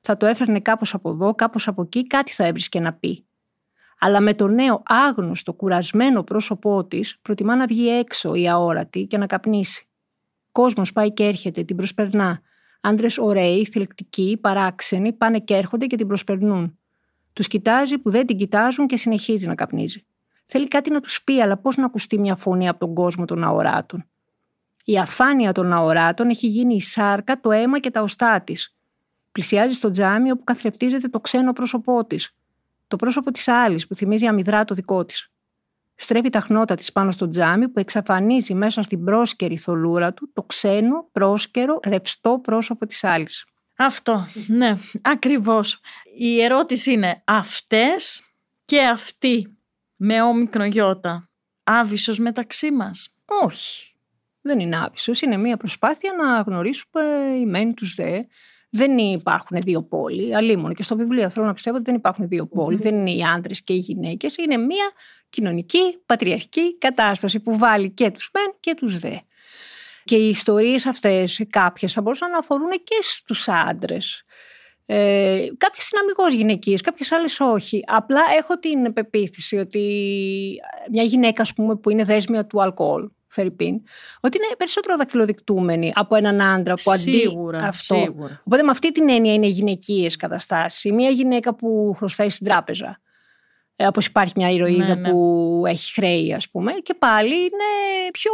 Θα 0.00 0.16
το 0.16 0.26
έφερνε 0.26 0.60
κάπως 0.60 0.94
από 0.94 1.10
εδώ, 1.10 1.34
κάπως 1.34 1.68
από 1.68 1.82
εκεί, 1.82 2.06
κάτι 2.06 2.32
θα 2.32 2.44
έβρισκε 2.44 2.80
να 2.80 2.92
πει 2.92 3.26
αλλά 3.98 4.20
με 4.20 4.34
το 4.34 4.48
νέο 4.48 4.82
άγνωστο, 4.86 5.52
κουρασμένο 5.52 6.22
πρόσωπό 6.22 6.84
της, 6.84 7.18
προτιμά 7.22 7.56
να 7.56 7.66
βγει 7.66 7.88
έξω 7.88 8.34
η 8.34 8.48
αόρατη 8.48 9.04
και 9.04 9.18
να 9.18 9.26
καπνίσει. 9.26 9.86
Κόσμος 10.52 10.92
πάει 10.92 11.12
και 11.12 11.24
έρχεται, 11.24 11.62
την 11.62 11.76
προσπερνά. 11.76 12.40
Άντρες 12.80 13.18
ωραίοι, 13.18 13.64
θελκτικοί, 13.64 14.38
παράξενοι, 14.40 15.12
πάνε 15.12 15.38
και 15.38 15.54
έρχονται 15.54 15.86
και 15.86 15.96
την 15.96 16.06
προσπερνούν. 16.06 16.78
Τους 17.32 17.46
κοιτάζει 17.48 17.98
που 17.98 18.10
δεν 18.10 18.26
την 18.26 18.36
κοιτάζουν 18.36 18.86
και 18.86 18.96
συνεχίζει 18.96 19.46
να 19.46 19.54
καπνίζει. 19.54 20.06
Θέλει 20.44 20.68
κάτι 20.68 20.90
να 20.90 21.00
τους 21.00 21.24
πει, 21.24 21.40
αλλά 21.40 21.56
πώς 21.56 21.76
να 21.76 21.84
ακουστεί 21.84 22.18
μια 22.18 22.36
φωνή 22.36 22.68
από 22.68 22.78
τον 22.78 22.94
κόσμο 22.94 23.24
των 23.24 23.44
αοράτων. 23.44 24.04
Η 24.84 24.98
αφάνεια 24.98 25.52
των 25.52 25.72
αοράτων 25.72 26.28
έχει 26.28 26.46
γίνει 26.46 26.74
η 26.74 26.80
σάρκα, 26.80 27.40
το 27.40 27.50
αίμα 27.50 27.78
και 27.80 27.90
τα 27.90 28.02
οστά 28.02 28.40
της. 28.40 28.76
Πλησιάζει 29.32 29.74
στο 29.74 29.90
τζάμι 29.90 30.30
όπου 30.30 30.44
καθρεφτίζεται 30.44 31.08
το 31.08 31.20
ξένο 31.20 31.52
πρόσωπό 31.52 32.04
της 32.04 32.34
το 32.94 33.00
πρόσωπο 33.04 33.30
της 33.30 33.48
άλλης 33.48 33.86
που 33.86 33.94
θυμίζει 33.94 34.26
αμυδρά 34.26 34.64
το 34.64 34.74
δικό 34.74 35.04
της. 35.04 35.30
Στρέφει 35.94 36.30
τα 36.30 36.40
χνότα 36.40 36.74
της 36.74 36.92
πάνω 36.92 37.10
στο 37.10 37.28
τζάμι 37.28 37.68
που 37.68 37.78
εξαφανίζει 37.78 38.54
μέσα 38.54 38.82
στην 38.82 39.04
πρόσκαιρη 39.04 39.56
θολούρα 39.56 40.12
του 40.12 40.30
το 40.32 40.42
ξένο, 40.42 41.08
πρόσκαιρο, 41.12 41.80
ρευστό 41.86 42.38
πρόσωπο 42.42 42.86
της 42.86 43.04
άλλης. 43.04 43.44
Αυτό, 43.76 44.26
ναι, 44.46 44.76
ακριβώς. 45.02 45.80
Η 46.18 46.42
ερώτηση 46.42 46.92
είναι 46.92 47.22
αυτές 47.24 48.24
και 48.64 48.82
αυτοί 48.82 49.56
με 49.96 50.22
όμικρο 50.22 50.64
γιώτα. 50.64 51.28
Άβυσος 51.64 52.18
μεταξύ 52.18 52.70
μας; 52.70 53.14
Όχι. 53.24 53.94
Δεν 54.40 54.58
είναι 54.58 54.76
άβυσος. 54.76 55.20
Είναι 55.20 55.36
μια 55.36 55.56
προσπάθεια 55.56 56.12
να 56.12 56.40
γνωρίσουμε 56.40 57.04
οι 57.40 57.46
μεν 57.46 57.74
τους 57.74 57.94
δε 57.94 58.22
δεν 58.76 58.98
υπάρχουν 58.98 59.60
δύο 59.60 59.82
πόλοι. 59.82 60.36
Αλλήμον 60.36 60.74
και 60.74 60.82
στο 60.82 60.96
βιβλίο 60.96 61.30
θέλω 61.30 61.46
να 61.46 61.52
πιστεύω 61.52 61.76
ότι 61.76 61.84
δεν 61.84 61.94
υπάρχουν 61.94 62.28
δύο 62.28 62.46
πόλοι. 62.46 62.76
Δεν 62.76 62.94
είναι 62.94 63.10
οι 63.10 63.22
άντρες 63.34 63.62
και 63.62 63.72
οι 63.72 63.78
γυναίκες. 63.78 64.36
Είναι 64.36 64.56
μια 64.56 64.90
κοινωνική, 65.28 65.98
πατριαρχική 66.06 66.78
κατάσταση 66.78 67.40
που 67.40 67.58
βάλει 67.58 67.90
και 67.90 68.10
τους 68.10 68.30
μεν 68.34 68.54
και 68.60 68.74
τους 68.74 68.98
δε. 68.98 69.16
Και 70.04 70.16
οι 70.16 70.28
ιστορίες 70.28 70.86
αυτές, 70.86 71.40
κάποιες 71.50 71.92
θα 71.92 72.02
μπορούσαν 72.02 72.30
να 72.30 72.38
αφορούν 72.38 72.70
και 72.70 72.98
στους 73.00 73.48
άντρες. 73.48 74.24
Ε, 74.86 75.46
κάποιες 75.56 75.90
είναι 75.90 76.00
αμυγός 76.00 76.34
γυναικείες, 76.34 76.80
κάποιες 76.80 77.12
άλλες 77.12 77.40
όχι. 77.40 77.84
Απλά 77.86 78.20
έχω 78.38 78.58
την 78.58 78.92
πεποίθηση 78.92 79.56
ότι 79.56 79.80
μια 80.90 81.02
γυναίκα, 81.02 81.42
ας 81.42 81.52
πούμε, 81.52 81.76
που 81.76 81.90
είναι 81.90 82.04
δέσμια 82.04 82.46
του 82.46 82.62
αλκοόλ, 82.62 83.08
Φερρυπίν, 83.34 83.80
ότι 84.20 84.36
είναι 84.36 84.56
περισσότερο 84.58 84.96
δακτυλοδεικτούμενοι 84.96 85.92
από 85.94 86.14
έναν 86.16 86.40
άντρα 86.40 86.74
που 86.82 86.90
αντί 86.90 87.00
σίγουρα, 87.00 87.58
αυτό. 87.58 87.94
Σίγουρα. 87.94 88.42
Οπότε 88.44 88.62
με 88.62 88.70
αυτή 88.70 88.92
την 88.92 89.08
έννοια 89.08 89.32
είναι 89.32 89.46
γυναικείες 89.46 90.16
καταστάσεις. 90.16 90.92
Μία 90.92 91.10
γυναίκα 91.10 91.54
που 91.54 91.94
χρωστάει 91.96 92.30
στην 92.30 92.46
τράπεζα. 92.46 93.00
Ε, 93.76 93.86
Όπως 93.86 94.06
υπάρχει 94.06 94.32
μια 94.36 94.50
ηρωίδα 94.50 94.86
ναι, 94.86 94.94
ναι. 94.94 95.10
που 95.10 95.62
έχει 95.66 95.92
χρέη, 95.92 96.32
ας 96.32 96.50
πούμε, 96.50 96.72
και 96.72 96.94
πάλι 96.94 97.34
είναι 97.34 98.10
πιο 98.12 98.32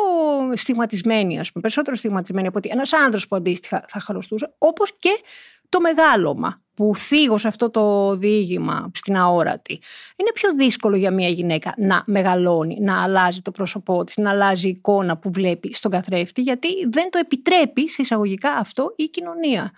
στιγματισμένη, 0.54 1.38
ας 1.38 1.52
πούμε, 1.52 1.62
περισσότερο 1.62 1.96
στιγματισμένη 1.96 2.46
από 2.46 2.58
ότι 2.58 2.68
ένας 2.68 2.92
άντρας 2.92 3.26
που 3.26 3.36
αντίστοιχα 3.36 3.84
θα 3.86 4.00
χρωστούσε, 4.00 4.54
όπως 4.58 4.96
και 4.98 5.20
το 5.68 5.80
μεγάλωμα 5.80 6.62
που 6.80 6.96
θίγω 6.96 7.38
σε 7.38 7.48
αυτό 7.48 7.70
το 7.70 8.14
διήγημα 8.16 8.90
στην 8.94 9.16
αόρατη. 9.16 9.80
Είναι 10.16 10.32
πιο 10.34 10.54
δύσκολο 10.54 10.96
για 10.96 11.10
μια 11.10 11.28
γυναίκα 11.28 11.74
να 11.76 12.02
μεγαλώνει, 12.06 12.80
να 12.80 13.02
αλλάζει 13.02 13.42
το 13.42 13.50
πρόσωπό 13.50 14.04
της, 14.04 14.16
να 14.16 14.30
αλλάζει 14.30 14.66
η 14.66 14.70
εικόνα 14.70 15.16
που 15.16 15.30
βλέπει 15.32 15.74
στον 15.74 15.90
καθρέφτη, 15.90 16.40
γιατί 16.40 16.68
δεν 16.90 17.10
το 17.10 17.18
επιτρέπει 17.18 17.88
σε 17.88 18.02
εισαγωγικά 18.02 18.52
αυτό 18.52 18.92
η 18.96 19.04
κοινωνία. 19.04 19.72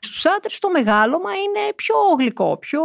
Στους 0.00 0.26
άντρες 0.26 0.58
το 0.58 0.70
μεγάλωμα 0.70 1.30
είναι 1.30 1.72
πιο 1.76 1.94
γλυκό, 2.18 2.56
πιο 2.56 2.82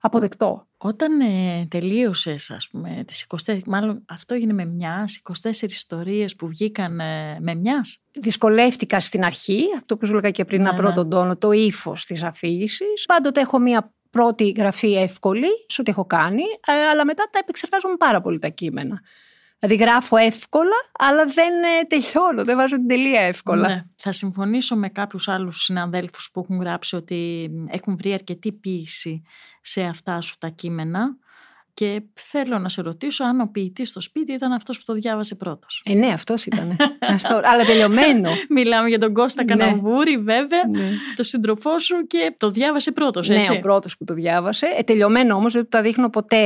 αποδεκτό. 0.00 0.66
Όταν 0.78 1.20
ε, 1.20 1.66
τελείωσες, 1.70 2.50
ας 2.50 2.68
πούμε, 2.68 3.04
τις 3.06 3.26
24, 3.46 3.58
μάλλον 3.66 4.04
αυτό 4.08 4.34
έγινε 4.34 4.52
με 4.52 4.64
μιας, 4.64 5.20
24 5.42 5.50
ιστορίες 5.62 6.36
που 6.36 6.48
βγήκαν 6.48 7.00
ε, 7.00 7.38
με 7.40 7.54
μιας; 7.54 7.98
Δυσκολεύτηκα 8.20 9.00
στην 9.00 9.24
αρχή, 9.24 9.62
αυτό 9.76 9.96
που 9.96 10.06
σου 10.06 10.12
έλεγα 10.12 10.30
και 10.30 10.44
πριν 10.44 10.62
Ναι, 10.62 10.70
να 10.70 10.76
πρώτον 10.76 11.04
ναι. 11.04 11.10
τόνο, 11.10 11.36
το 11.36 11.52
ύφος 11.52 12.04
της 12.04 12.22
αφήγησης. 12.22 13.04
Πάντοτε 13.06 13.40
έχω 13.40 13.58
μία 13.58 13.94
πρώτη 14.10 14.50
γραφή 14.50 14.94
εύκολη 14.94 15.48
σε 15.66 15.80
ό,τι 15.80 15.90
έχω 15.90 16.04
κάνει, 16.04 16.42
ε, 16.66 16.72
αλλά 16.72 17.04
μετά 17.04 17.28
τα 17.32 17.38
επεξεργάζομαι 17.38 17.96
πάρα 17.96 18.20
πολύ 18.20 18.38
τα 18.38 18.48
κείμενα. 18.48 19.00
Δηλαδή 19.58 19.84
γράφω 19.84 20.16
εύκολα, 20.16 20.76
αλλά 20.98 21.24
δεν 21.24 21.52
ε, 21.62 21.84
τελειώνω, 21.86 22.44
δεν 22.44 22.56
βάζω 22.56 22.76
την 22.76 22.86
τελεία 22.88 23.20
εύκολα. 23.20 23.68
Ναι. 23.68 23.84
Θα 23.96 24.12
συμφωνήσω 24.12 24.76
με 24.76 24.88
κάποιους 24.88 25.28
άλλους 25.28 25.62
συναδέλφους 25.62 26.30
που 26.32 26.40
έχουν 26.40 26.60
γράψει 26.60 26.96
ότι 26.96 27.50
έχουν 27.68 27.96
βρει 27.96 28.12
αρκετή 28.12 28.52
ποίηση 28.52 29.22
σε 29.62 29.82
αυτά 29.82 30.20
σου 30.20 30.34
τα 30.38 30.48
κείμενα 30.48 31.16
και 31.74 32.02
θέλω 32.14 32.58
να 32.58 32.68
σε 32.68 32.82
ρωτήσω 32.82 33.24
αν 33.24 33.40
ο 33.40 33.48
ποιητής 33.52 33.88
στο 33.88 34.00
σπίτι 34.00 34.32
ήταν 34.32 34.52
αυτός 34.52 34.78
που 34.78 34.82
το 34.86 34.92
διάβασε 34.92 35.34
πρώτος. 35.34 35.82
Ε, 35.84 35.94
ναι, 35.94 36.06
αυτός 36.06 36.46
ήταν. 36.46 36.76
Αυτό, 37.00 37.40
αλλά 37.44 37.64
τελειωμένο. 37.64 38.30
Μιλάμε 38.56 38.88
για 38.88 38.98
τον 38.98 39.12
Κώστα 39.12 39.44
Ναι. 39.44 39.56
Καναμβούρη 39.56 40.16
βέβαια, 40.18 40.66
ναι. 40.70 40.90
το 41.16 41.22
σύντροφό 41.22 41.78
σου 41.78 42.06
και 42.06 42.34
το 42.36 42.50
διάβασε 42.50 42.92
πρώτος, 42.92 43.28
ναι, 43.28 43.36
έτσι. 43.36 43.52
ο 43.52 43.60
πρώτος 43.60 43.96
που 43.96 44.04
το 44.04 44.14
διάβασε. 44.14 44.66
Ε, 44.78 44.82
τελειωμένο 44.82 45.34
όμως, 45.34 45.52
δεν 45.52 45.62
του 45.62 45.68
τα 45.68 45.82
δείχνω 45.82 46.10
ποτέ 46.10 46.42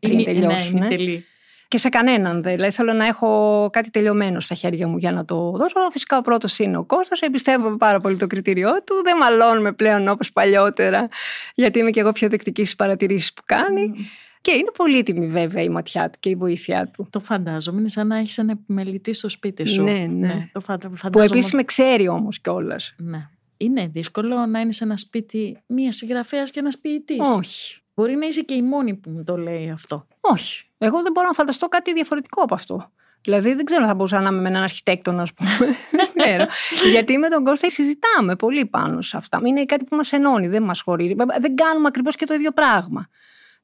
πριν 0.00 0.12
Είναι- 0.12 0.24
τελειώσουν. 0.24 0.78
Ναι, 0.78 0.86
είναι 0.86 0.96
τελή. 0.96 1.24
Και 1.70 1.78
σε 1.78 1.88
κανέναν. 1.88 2.42
δεν. 2.42 2.54
Δηλαδή 2.54 2.72
θέλω 2.74 2.92
να 2.92 3.06
έχω 3.06 3.68
κάτι 3.72 3.90
τελειωμένο 3.90 4.40
στα 4.40 4.54
χέρια 4.54 4.86
μου 4.88 4.96
για 4.96 5.12
να 5.12 5.24
το 5.24 5.50
δώσω. 5.50 5.74
Φυσικά 5.90 6.18
ο 6.18 6.20
πρώτος 6.20 6.58
είναι 6.58 6.76
ο 6.76 6.84
Κώστας. 6.84 7.20
Εμπιστεύομαι 7.20 7.76
πάρα 7.76 8.00
πολύ 8.00 8.18
το 8.18 8.26
κριτήριό 8.26 8.70
του. 8.84 8.94
Δεν 9.04 9.16
μαλώνουμε 9.16 9.72
πλέον 9.72 10.08
όπως 10.08 10.32
παλιότερα, 10.32 11.08
γιατί 11.54 11.78
είμαι 11.78 11.90
και 11.90 12.00
εγώ 12.00 12.12
πιο 12.12 12.28
δεκτική 12.28 12.62
στις 12.64 12.76
παρατηρήσεις 12.76 13.32
που 13.32 13.42
κάνει. 13.46 13.92
Και 14.40 14.50
είναι 14.54 14.70
πολύτιμη 14.76 15.26
βέβαια 15.26 15.62
η 15.62 15.68
ματιά 15.68 16.10
του 16.10 16.18
και 16.20 16.28
η 16.28 16.34
βοήθειά 16.34 16.90
του. 16.90 17.06
Το 17.10 17.20
φαντάζομαι. 17.20 17.78
Είναι 17.80 17.88
σαν 17.88 18.06
να 18.06 18.18
έχεις 18.18 18.38
ένα 18.38 18.52
επιμελητή 18.52 19.12
στο 19.12 19.28
σπίτι 19.28 19.66
σου. 19.68 19.82
Ναι, 19.82 20.06
ναι. 20.10 20.48
το 20.52 20.60
φαντα- 20.60 20.88
Που 20.88 20.96
φαντάζομαι. 20.96 21.30
επίσης 21.30 21.52
με 21.52 21.62
ξέρει 21.64 22.08
όμως 22.08 22.40
κιόλας. 22.40 22.94
Ναι. 22.96 23.28
Είναι 23.56 23.86
δύσκολο 23.92 24.46
να 24.46 24.60
είναι 24.60 24.72
σε 24.72 24.84
ένα 24.84 24.96
σπίτι 24.96 25.62
μία 25.66 25.92
συγγραφέας 25.92 26.50
και 26.50 26.58
ένας 26.60 26.78
ποιητής; 26.78 27.18
Όχι. 27.36 27.80
Μπορεί 27.94 28.14
να 28.14 28.26
είσαι 28.26 28.40
και 28.42 28.54
η 28.54 28.62
μόνη 28.62 28.94
που 28.94 29.10
μου 29.10 29.24
το 29.24 29.36
λέει 29.36 29.70
αυτό. 29.70 30.06
Όχι. 30.20 30.64
Εγώ 30.82 31.02
δεν 31.02 31.12
μπορώ 31.12 31.26
να 31.26 31.32
φανταστώ 31.32 31.68
κάτι 31.68 31.92
διαφορετικό 31.92 32.42
από 32.42 32.54
αυτό. 32.54 32.90
Δηλαδή 33.22 33.54
δεν 33.54 33.64
ξέρω 33.64 33.82
αν 33.82 33.88
θα 33.88 33.94
μπορούσα 33.94 34.20
να 34.20 34.28
είμαι 34.28 34.40
με 34.40 34.48
έναν 34.48 34.62
αρχιτέκτονα, 34.62 35.22
ας 35.22 35.34
πούμε. 35.34 35.50
δεν 35.90 36.08
ξέρω. 36.16 36.46
Γιατί 36.90 37.18
με 37.18 37.28
τον 37.28 37.44
Κώστα 37.44 37.70
συζητάμε 37.70 38.36
πολύ 38.36 38.66
πάνω 38.66 39.02
σε 39.02 39.16
αυτά. 39.16 39.40
Είναι 39.44 39.64
κάτι 39.64 39.84
που 39.84 39.96
μας 39.96 40.12
ενώνει, 40.12 40.48
δεν 40.48 40.62
μας 40.62 40.80
χωρίζει. 40.80 41.14
Δεν 41.40 41.54
κάνουμε 41.54 41.88
ακριβώς 41.88 42.16
και 42.16 42.24
το 42.24 42.34
ίδιο 42.34 42.50
πράγμα. 42.50 43.08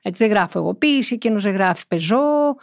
Έτσι 0.03 0.23
δεν 0.23 0.33
γράφω 0.33 0.59
εγώ 0.59 0.75
ποίηση, 0.75 1.15
εκείνος 1.15 1.43
δεν 1.43 1.53
γράφει 1.53 1.87
πεζό. 1.89 2.57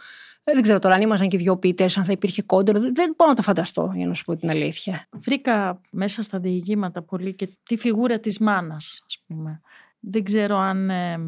Ε, 0.44 0.52
Δεν 0.52 0.62
ξέρω 0.62 0.78
τώρα 0.78 0.94
αν 0.94 1.00
ήμασταν 1.00 1.28
και 1.28 1.36
δύο 1.36 1.56
ποιητές, 1.56 1.96
αν 1.96 2.04
θα 2.04 2.12
υπήρχε 2.12 2.42
κόντερ. 2.42 2.78
Δεν 2.78 2.94
δεν 2.94 3.14
μπορώ 3.16 3.30
να 3.30 3.36
το 3.36 3.42
φανταστώ, 3.42 3.92
για 3.94 4.06
να 4.06 4.14
σου 4.14 4.24
πω 4.24 4.36
την 4.36 4.50
αλήθεια. 4.50 5.06
Βρήκα 5.10 5.80
μέσα 5.90 6.22
στα 6.22 6.38
διηγήματα 6.38 7.02
πολύ 7.02 7.34
και 7.34 7.48
τη 7.62 7.76
φιγούρα 7.76 8.18
της 8.18 8.38
μάνας, 8.38 9.02
ας 9.06 9.22
πούμε. 9.26 9.60
Δεν 10.00 10.24
ξέρω 10.24 10.56
αν 10.56 10.90
ε, 10.90 11.18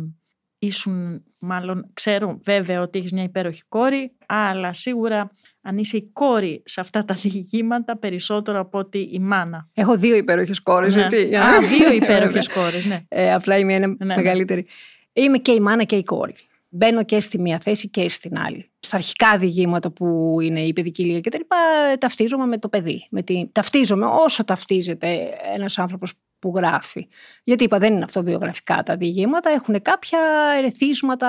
ήσουν, 0.58 1.22
μάλλον 1.38 1.90
ξέρω 1.92 2.40
βέβαια 2.44 2.80
ότι 2.80 2.98
έχεις 2.98 3.12
μια 3.12 3.22
υπέροχη 3.22 3.62
κόρη, 3.68 4.12
αλλά 4.26 4.72
σίγουρα 4.72 5.30
αν 5.62 5.78
είσαι 5.78 5.96
η 5.96 6.10
κόρη 6.12 6.62
σε 6.64 6.80
αυτά 6.80 7.04
τα 7.04 7.14
διηγήματα 7.14 7.96
περισσότερο 7.98 8.60
από 8.60 8.78
ότι 8.78 8.98
η 8.98 9.18
μάνα. 9.18 9.68
Έχω 9.74 9.96
δύο 9.96 10.16
υπέροχες 10.16 10.60
κόρες, 10.60 10.94
Ναι. 10.94 11.02
έτσι. 11.02 11.26
για 11.26 11.38
να- 11.38 11.46
Α, 11.46 11.60
δύο 11.60 11.92
υπέροχες 12.02 12.48
κόρες, 12.48 12.84
ναι. 12.86 13.04
Ε, 13.08 13.32
απλά 13.32 13.58
είμαι 13.58 13.74
ένα 13.74 13.86
ναι. 13.98 14.14
μεγαλύτερη. 14.14 14.66
Είμαι 15.12 15.38
και 15.38 15.52
η 15.52 15.60
μάνα 15.60 15.84
και 15.84 15.96
η 15.96 16.02
κόρη. 16.04 16.34
Μπαίνω 16.68 17.04
και 17.04 17.20
στη 17.20 17.38
μία 17.38 17.58
θέση 17.62 17.88
και 17.88 18.08
στην 18.08 18.38
άλλη. 18.38 18.70
Στα 18.78 18.96
αρχικά 18.96 19.38
διηγήματα 19.38 19.90
που 19.90 20.36
είναι 20.42 20.60
η 20.60 20.72
παιδική 20.72 21.02
ηλικία 21.02 21.20
και 21.20 21.30
τα 21.30 21.38
λοιπά, 21.38 21.56
ταυτίζομαι 21.98 22.46
με 22.46 22.58
το 22.58 22.68
παιδί. 22.68 23.06
Με 23.10 23.22
τη... 23.22 23.46
Ταυτίζομαι 23.52 24.06
όσο 24.06 24.44
ταυτίζεται 24.44 25.28
ένας 25.54 25.78
άνθρωπος 25.78 26.12
που 26.46 26.52
γράφει. 26.56 27.08
Γιατί 27.44 27.64
είπα 27.64 27.78
δεν 27.78 27.94
είναι 27.94 28.04
αυτοβιογραφικά 28.04 28.82
τα 28.82 28.96
διηγήματα, 28.96 29.50
έχουν 29.50 29.82
κάποια 29.82 30.18
ερεθίσματα 30.58 31.28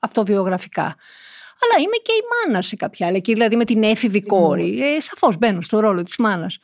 αυτοβιογραφικά. 0.00 0.96
Αλλά 1.60 1.82
είμαι 1.82 1.96
και 2.02 2.12
η 2.12 2.22
μάνα 2.46 2.62
σε 2.62 2.76
κάποια 2.76 3.06
άλλη. 3.06 3.16
Εκεί 3.16 3.32
δηλαδή 3.32 3.56
με 3.56 3.64
την 3.64 3.82
έφηβη 3.82 4.22
κόρη. 4.22 4.80
Ε, 4.80 5.00
Σαφώς 5.00 5.38
μπαίνω 5.38 5.60
στο 5.60 5.80
ρόλο 5.80 6.02
της 6.02 6.16
μάνας 6.16 6.58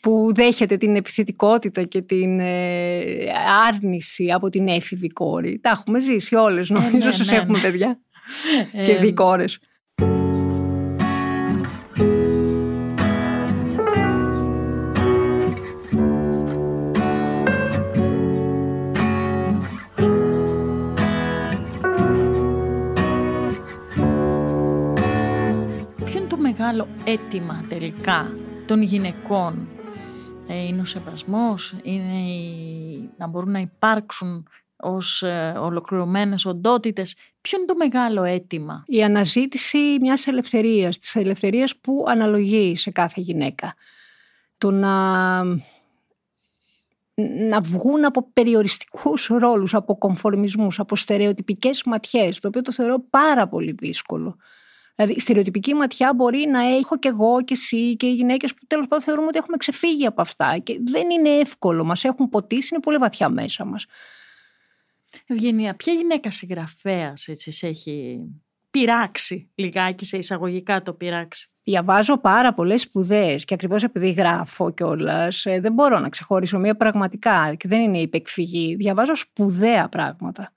που 0.00 0.32
δέχεται 0.34 0.76
την 0.76 0.96
επιθετικότητα 0.96 1.82
και 1.82 2.02
την 2.02 2.40
ε, 2.40 3.32
άρνηση 3.68 4.30
από 4.30 4.48
την 4.48 4.68
έφηβη 4.68 5.08
κόρη. 5.08 5.58
Τα 5.62 5.70
έχουμε 5.70 6.00
ζήσει 6.00 6.34
όλες 6.34 6.70
νομίζω, 6.70 6.96
ναι, 6.96 7.06
όσες 7.06 7.30
ναι, 7.30 7.36
έχουμε 7.36 7.58
ναι. 7.58 7.64
παιδιά 7.64 7.98
και 8.84 8.92
Ε, 8.92 8.96
δει 8.96 9.12
κόρες. 9.12 9.58
Μεγάλο 26.72 26.88
αίτημα 27.04 27.64
τελικά 27.68 28.32
των 28.66 28.82
γυναικών. 28.82 29.68
Ε, 30.48 30.66
είναι 30.66 30.80
ο 30.80 30.84
σεβασμός, 30.84 31.74
είναι 31.82 32.14
η- 32.30 33.10
να 33.16 33.26
μπορούν 33.26 33.50
να 33.50 33.58
υπάρξουν 33.58 34.48
ως 34.76 35.22
ε, 35.22 35.54
ολοκληρωμένες 35.60 36.44
οντότητες. 36.46 37.16
Ποιο 37.40 37.58
είναι 37.58 37.66
το 37.66 37.74
μεγάλο 37.74 38.22
αίτημα; 38.24 38.84
Η 38.86 39.02
αναζήτηση 39.02 39.78
μιας 40.00 40.26
ελευθερίας, 40.26 40.98
της 40.98 41.16
ελευθερίας 41.16 41.76
που 41.76 42.04
αναλογεί 42.08 42.76
σε 42.76 42.90
κάθε 42.90 43.20
γυναίκα. 43.20 43.74
Το 44.58 44.70
να, 44.70 45.42
να 47.48 47.60
βγουν 47.60 48.04
από 48.04 48.30
περιοριστικούς 48.32 49.26
ρόλους, 49.26 49.74
από 49.74 49.98
κομφορμισμούς, 49.98 50.78
από 50.78 50.96
στερεοτυπικές 50.96 51.82
ματιές, 51.84 52.38
το 52.40 52.48
οποίο 52.48 52.62
το 52.62 52.72
θεωρώ 52.72 53.04
πάρα 53.10 53.48
πολύ 53.48 53.72
δύσκολο. 53.72 54.36
Δηλαδή, 55.00 55.16
η 55.16 55.20
στερεοτυπική 55.20 55.74
ματιά 55.74 56.14
μπορεί 56.14 56.46
να 56.46 56.60
έχω 56.60 56.98
και 56.98 57.08
εγώ 57.08 57.42
και 57.44 57.54
εσύ 57.54 57.96
και 57.96 58.06
οι 58.06 58.14
γυναίκες 58.14 58.54
που 58.54 58.66
τέλος 58.66 58.86
πάντων 58.86 59.04
θεωρούμε 59.04 59.26
ότι 59.26 59.38
έχουμε 59.38 59.56
ξεφύγει 59.56 60.06
από 60.06 60.20
αυτά 60.20 60.58
και 60.58 60.78
δεν 60.84 61.10
είναι 61.10 61.28
εύκολο, 61.28 61.84
μας 61.84 62.04
έχουν 62.04 62.28
ποτίσει, 62.28 62.68
είναι 62.72 62.82
πολύ 62.82 62.96
βαθιά 62.96 63.28
μέσα 63.28 63.64
μας. 63.64 63.86
Ευγενία, 65.26 65.74
ποια 65.74 65.92
γυναίκα 65.92 66.30
συγγραφέας 66.30 67.28
έτσι 67.28 67.50
σε 67.50 67.66
έχει 67.66 68.18
πειράξει 68.70 69.50
λιγάκι 69.54 70.04
σε 70.04 70.16
εισαγωγικά 70.16 70.82
το 70.82 70.92
πειράξει; 70.92 71.48
Διαβάζω 71.62 72.18
πάρα 72.18 72.54
πολλές 72.54 72.82
σπουδές 72.82 73.44
και 73.44 73.54
ακριβώς 73.54 73.82
επειδή 73.82 74.10
γράφω 74.10 74.70
κιόλας, 74.72 75.42
δεν 75.60 75.72
μπορώ 75.72 75.98
να 75.98 76.08
ξεχωρίσω 76.08 76.58
μία 76.58 76.76
πραγματικά 76.76 77.54
και 77.54 77.68
δεν 77.68 77.80
είναι 77.80 78.00
υπεκφυγή. 78.00 78.74
Διαβάζω 78.74 79.16
σπουδαία 79.16 79.88
πράγματα. 79.88 80.52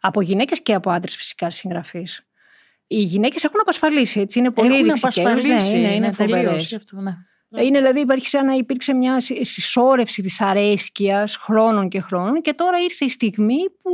Από 0.00 0.20
γυναίκες 0.20 0.62
και 0.62 0.74
από 0.74 0.90
άντρες 0.90 1.16
φυσικά 1.16 1.50
συγγραφείς. 1.50 2.27
Οι 2.90 3.02
γυναίκες 3.02 3.44
έχουν 3.44 3.60
απασφαλίσει, 3.60 4.20
έτσι, 4.20 4.38
είναι 4.38 4.50
πολύ 4.50 4.74
Έχουν 4.74 4.84
ρηξικέλες, 4.86 5.26
απασφαλίσει, 5.30 5.76
ναι, 5.76 5.80
είναι, 5.86 5.94
είναι 5.94 6.10
τελείως 6.10 6.38
φοβερές. 6.40 6.66
γι' 6.66 6.74
αυτό, 6.74 7.00
ναι. 7.00 7.12
Είναι 7.64 7.78
δηλαδή 7.78 8.00
υπάρχει 8.00 8.28
σαν 8.28 8.46
να 8.46 8.52
υπήρξε 8.54 8.94
μια 8.94 9.20
συ- 9.20 9.44
συσσόρευση 9.44 10.22
της 10.22 10.40
αρέσκειας 10.40 11.36
χρόνων 11.36 11.88
και 11.88 12.00
χρόνων 12.00 12.40
και 12.40 12.52
τώρα 12.52 12.78
ήρθε 12.78 13.04
η 13.04 13.08
στιγμή 13.08 13.56
που 13.82 13.90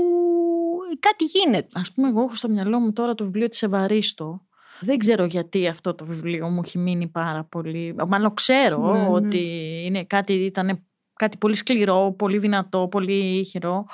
κάτι 1.01 1.25
γίνεται. 1.25 1.69
Ας 1.73 1.93
πούμε 1.93 2.09
εγώ 2.09 2.21
έχω 2.23 2.35
στο 2.35 2.49
μυαλό 2.49 2.79
μου 2.79 2.93
τώρα 2.93 3.15
το 3.15 3.25
βιβλίο 3.25 3.49
της 3.49 3.63
Ευαρίστο. 3.63 4.41
Δεν 4.81 4.99
ξέρω 4.99 5.25
γιατί 5.25 5.67
αυτό 5.67 5.95
το 5.95 6.05
βιβλίο 6.05 6.49
μου 6.49 6.61
έχει 6.65 6.79
μείνει 6.79 7.09
πάρα 7.09 7.45
πολύ. 7.45 7.95
Μάλλον 8.09 8.35
ξέρω 8.35 8.93
Ναι, 8.93 8.99
ναι. 9.01 9.09
ότι 9.09 9.43
είναι 9.87 10.05
κάτι, 10.05 10.33
ήταν 10.33 10.85
κάτι 11.15 11.37
πολύ 11.37 11.55
σκληρό, 11.55 12.15
πολύ 12.19 12.39
δυνατό, 12.39 12.89
πολύ 12.91 13.39
ηχηρό. 13.39 13.87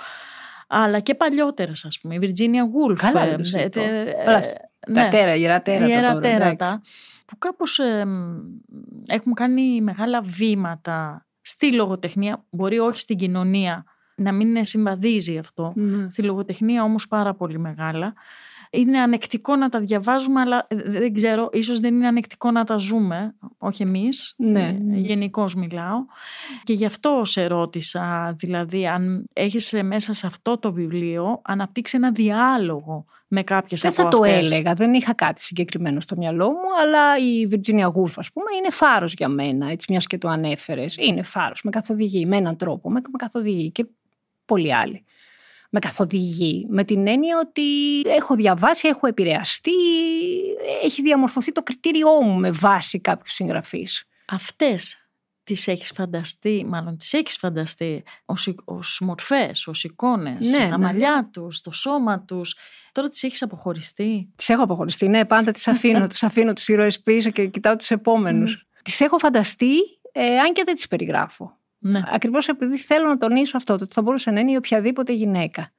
Αλλά 0.68 1.00
και 1.00 1.14
παλιότερες, 1.14 1.84
ας 1.84 1.98
πούμε. 2.00 2.14
Η 2.14 2.18
Virginia 2.22 2.90
Woolf. 2.90 2.96
Καλά, 2.96 3.24
δεν 3.24 3.32
ε, 3.32 3.36
το 3.36 3.44
συζητώ. 3.44 3.80
ε, 3.80 4.00
ε, 4.00 4.24
Καλά, 4.24 4.42
ναι. 4.88 5.02
Τα 5.02 5.08
τέρα, 5.08 5.34
γερά 5.34 5.62
τέρατα. 5.62 5.86
Ιερά 5.86 6.12
τώρα, 6.12 6.28
εντάξει. 6.28 6.38
τέρατα, 6.38 6.82
που 7.26 7.38
κάπως 7.38 7.78
ε, 7.78 8.04
μ, 8.04 8.38
έχουν 9.06 9.34
κάνει 9.34 9.80
μεγάλα 9.80 10.22
βήματα 10.22 11.26
στη 11.40 11.74
λογοτεχνία, 11.74 12.44
μπορεί 12.50 12.78
όχι 12.78 13.00
στην 13.00 13.16
κοινωνία, 13.16 13.84
να 14.14 14.32
μην 14.32 14.64
συμβαδίζει 14.64 15.38
αυτό. 15.38 15.72
Ναι. 15.74 16.08
Στη 16.08 16.22
λογοτεχνία 16.22 16.82
όμως 16.82 17.08
πάρα 17.08 17.34
πολύ 17.34 17.58
μεγάλα. 17.58 18.14
Είναι 18.70 18.98
ανεκτικό 19.00 19.56
να 19.56 19.68
τα 19.68 19.80
διαβάζουμε, 19.80 20.40
αλλά 20.40 20.66
δεν 20.86 21.12
ξέρω, 21.14 21.48
ίσως 21.52 21.80
δεν 21.80 21.94
είναι 21.94 22.06
ανεκτικό 22.06 22.50
να 22.50 22.64
τα 22.64 22.76
ζούμε, 22.76 23.34
όχι 23.58 23.82
εμείς, 23.82 24.34
Ναι. 24.36 24.76
γενικώς 24.90 25.54
μιλάω. 25.54 26.04
Και 26.62 26.72
γι' 26.72 26.84
αυτό 26.84 27.20
σε 27.24 27.46
ρώτησα, 27.46 28.34
δηλαδή, 28.38 28.86
αν 28.86 29.24
έχεις 29.32 29.74
μέσα 29.82 30.12
σε 30.12 30.26
αυτό 30.26 30.58
το 30.58 30.72
βιβλίο 30.72 31.40
αναπτύξει 31.44 31.96
ένα 31.96 32.10
διάλογο 32.12 33.04
με 33.28 33.42
κάποιες 33.42 33.80
Δεν 33.80 33.90
από 33.90 34.02
θα 34.02 34.08
το 34.08 34.16
αυτές. 34.22 34.52
έλεγα, 34.52 34.72
δεν 34.74 34.94
είχα 34.94 35.14
κάτι 35.14 35.42
συγκεκριμένο 35.42 36.00
στο 36.00 36.16
μυαλό 36.16 36.50
μου, 36.50 36.68
αλλά 36.82 37.18
η 37.18 37.48
Virginia 37.50 37.86
Woolf, 37.86 38.12
ας 38.16 38.32
πούμε, 38.32 38.46
είναι 38.58 38.70
φάρος 38.70 39.12
για 39.14 39.28
μένα, 39.28 39.70
έτσι 39.70 39.86
μιας 39.90 40.06
και 40.06 40.18
το 40.18 40.28
ανέφερες. 40.28 40.96
Είναι 40.98 41.22
φάρος, 41.22 41.62
με 41.62 41.70
καθοδηγεί, 41.70 42.26
με 42.26 42.36
έναν 42.36 42.56
τρόπο, 42.56 42.90
με, 42.90 43.00
με 43.10 43.16
καθοδηγεί 43.18 43.70
και 43.70 43.86
πολλοί 44.44 44.74
άλλοι. 44.74 45.04
Με 45.72 45.78
καθοδηγεί, 45.78 46.66
με 46.70 46.84
την 46.84 47.06
έννοια 47.06 47.38
ότι 47.38 48.00
έχω 48.00 48.34
διαβάσει, 48.34 48.88
έχω 48.88 49.06
επηρεαστεί, 49.06 49.70
έχει 50.82 51.02
διαμορφωθεί 51.02 51.52
το 51.52 51.62
κριτήριό 51.62 52.20
μου 52.22 52.38
με 52.38 52.50
βάση 52.50 53.00
κάποιους 53.00 53.32
συγγραφείς. 53.32 54.04
Αυτές 54.26 54.96
τις 55.44 55.68
έχεις 55.68 55.90
φανταστεί, 55.94 56.64
μάλλον 56.68 56.96
τις 56.96 57.12
έχεις 57.12 57.36
φανταστεί 57.36 58.02
ως, 58.24 58.46
εικ- 58.46 58.60
ως 58.64 59.00
μορφές, 59.04 59.66
ως 59.66 59.84
εικόνες, 59.84 60.50
Ναι, 60.50 60.68
τα 60.68 60.78
ναι. 60.78 60.84
μαλλιά 60.84 61.28
τους, 61.32 61.60
το 61.60 61.70
σώμα 61.70 62.22
τους. 62.24 62.56
Τώρα 62.92 63.08
τις 63.08 63.22
έχεις 63.22 63.42
αποχωριστεί; 63.42 64.32
Τις 64.36 64.48
έχω 64.48 64.62
αποχωριστεί. 64.62 65.08
Ναι, 65.08 65.24
πάντα 65.24 65.50
τις 65.52 65.68
αφήνω. 65.68 66.06
του 66.06 66.26
αφήνω 66.26 66.52
του 66.52 66.62
ήρωε 66.72 66.90
πίσω 67.04 67.30
και 67.30 67.46
κοιτάω 67.46 67.76
του 67.76 67.86
επόμενους. 67.88 68.66
Τις 68.82 69.00
έχω 69.00 69.18
φανταστεί, 69.18 69.74
ε, 70.12 70.38
αν 70.38 70.52
και 70.52 70.62
δεν 70.66 70.74
τις 70.74 70.88
περιγράφω. 70.88 71.58
Ναι. 71.82 72.02
Ακριβώς 72.12 72.48
επειδή 72.48 72.78
θέλω 72.78 73.08
να 73.08 73.18
τονίσω 73.18 73.56
αυτό, 73.56 73.76
το 73.76 73.84
ότι 73.84 73.94
θα 73.94 74.02
μπορούσε 74.02 74.30
να 74.30 74.40
είναι 74.40 74.52
η 74.52 74.56
οποιαδήποτε 74.56 75.12
γυναίκα. 75.12 75.72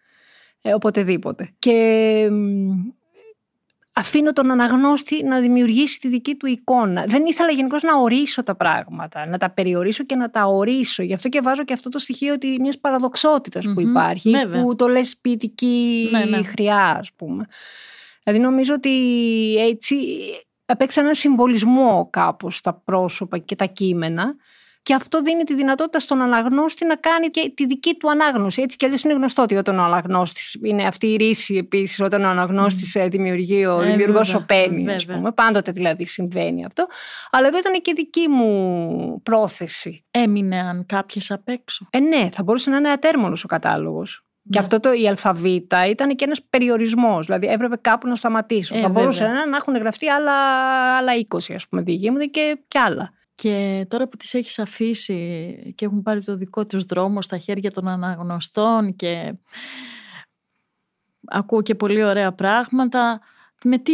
Ε, 0.62 0.74
οποτεδήποτε. 0.74 1.50
Και 1.60 2.28
μ, 2.32 2.70
αφήνω 3.94 4.34
τον 4.34 4.52
αναγνώστη 4.52 5.24
να 5.24 5.40
δημιουργήσει 5.40 6.00
τη 6.00 6.08
δική 6.08 6.36
του 6.36 6.46
εικόνα. 6.46 7.06
Δεν 7.08 7.26
ήθελα 7.26 7.52
γενικώς 7.52 7.84
να 7.84 7.98
ορίσω 7.98 8.44
τα 8.44 8.56
πράγματα, 8.56 9.26
να 9.26 9.38
τα 9.38 9.50
περιορίσω 9.50 10.04
και 10.04 10.16
να 10.16 10.30
τα 10.30 10.46
ορίσω. 10.46 11.04
Γι' 11.04 11.14
αυτό 11.14 11.30
και 11.30 11.42
βάζω 11.42 11.64
και 11.64 11.74
αυτό 11.74 11.90
το 11.90 12.00
στοιχείο 12.00 12.34
ότι 12.34 12.58
μιας 12.60 12.78
παραδοξότητας 12.80 13.66
που 13.66 13.82
Μμμ, 13.82 13.90
υπάρχει, 13.90 14.30
βέβαια. 14.30 14.62
που 14.62 14.76
το 14.76 14.88
λες 14.88 15.18
ποιητική 15.22 16.08
Ναι, 16.12 16.26
ναι. 16.26 16.44
χρειά, 16.44 16.98
ας 17.00 17.12
πούμε. 17.16 17.48
Δηλαδή 18.24 18.42
νομίζω 18.42 18.74
ότι 18.74 18.90
έτσι 19.58 19.96
απέξα 20.66 21.02
ένα 21.02 21.14
συμβολισμό 21.14 22.08
κάπως 22.12 22.58
στα 22.58 22.74
πρόσωπα 22.74 23.38
και 23.38 23.56
τα 23.56 23.66
κείμενα 23.66 24.36
και 24.84 24.94
αυτό 24.94 25.22
δίνει 25.22 25.44
τη 25.44 25.54
δυνατότητα 25.56 26.00
στον 26.00 26.22
αναγνώστη 26.22 26.86
να 26.86 26.96
κάνει 26.96 27.28
και 27.28 27.52
τη 27.56 27.65
δική 27.65 27.94
του 27.96 28.10
ανάγνωση. 28.10 28.62
Έτσι 28.62 28.78
κι 28.78 28.86
αλλιώς 28.86 29.04
είναι 29.04 29.13
γνωστό 29.13 29.41
ότι 29.41 29.56
όταν 29.56 29.80
ο 29.80 29.84
αναγνώστης 29.84 30.58
είναι 30.63 30.84
αυτή 30.88 31.08
η 31.08 31.15
ρίση 31.15 31.56
επίσης, 31.56 32.00
όταν 32.02 32.24
ο 32.24 32.28
αναγνώστης 32.28 32.98
δημιουργεί, 33.10 33.65
ο 33.65 33.82
Ε, 33.82 33.86
δημιουργός 33.86 34.32
βέβαια, 34.32 34.39
σωπαίνει, 34.41 34.91
ας 34.94 35.04
βέβαια. 35.04 35.15
πούμε. 35.17 35.32
Πάντοτε 35.32 35.72
δηλαδή 35.72 36.06
συμβαίνει 36.06 36.65
αυτό. 36.65 36.88
Αλλά 37.32 37.48
εδώ 37.48 37.58
ήταν 37.58 37.74
και 37.82 37.94
δική 37.96 38.28
μου 38.28 39.22
πρόθεση. 39.24 40.06
Έμειναν 40.12 40.86
κάποιες 40.86 41.32
απ' 41.32 41.48
έξω. 41.50 41.88
Ε, 41.89 42.00
ναι, 42.00 42.30
θα 42.32 42.44
μπορούσε 42.44 42.70
να 42.70 42.78
είναι 42.78 42.89
ατέρμονος 42.89 43.44
ο 43.44 43.48
κατάλογος. 43.48 44.26
Και 44.44 44.60
Ναι. 44.60 44.65
αυτό 44.65 44.80
το 44.80 44.94
η 44.94 45.08
αλφαβήτα 45.08 45.86
ήταν 45.89 46.15
και 46.15 46.26
ένας 46.26 46.41
περιορισμός. 46.50 47.26
Δηλαδή 47.26 47.48
έπρεπε 47.48 47.76
κάπου 47.82 48.08
να 48.08 48.15
σταματήσω. 48.15 48.76
Ε, 48.78 48.80
θα 48.80 48.89
μπορούσε 48.89 49.24
βέβαια. 49.24 49.39
να, 49.39 49.46
να 49.50 49.58
έχουν 49.58 49.76
γραφτεί 49.78 50.08
άλλα, 50.10 50.34
άλλα 50.98 51.12
20 51.15 51.54
ας 51.56 51.67
πούμε 51.67 51.82
διηγήματα 51.82 52.26
και, 52.26 52.58
και 52.67 52.80
άλλα. 52.80 53.13
Και 53.41 53.86
τώρα 53.89 54.08
που 54.08 54.17
τις 54.17 54.34
έχεις 54.34 54.60
αφήσει 54.60 55.73
και 55.75 55.86
έχουν 55.86 56.01
πάρει 56.01 56.23
το 56.23 56.36
δικό 56.36 56.65
τους 56.65 56.84
δρόμο 56.86 57.21
στα 57.21 57.38
χέρια 57.38 57.71
των 57.71 57.88
αναγνωστών 57.88 58.95
και 58.95 59.34
ακούω 61.27 61.62
και 61.62 61.75
πολύ 61.75 62.04
ωραία 62.04 62.32
πράγματα, 62.32 63.21
με 63.63 63.77
τι 63.77 63.93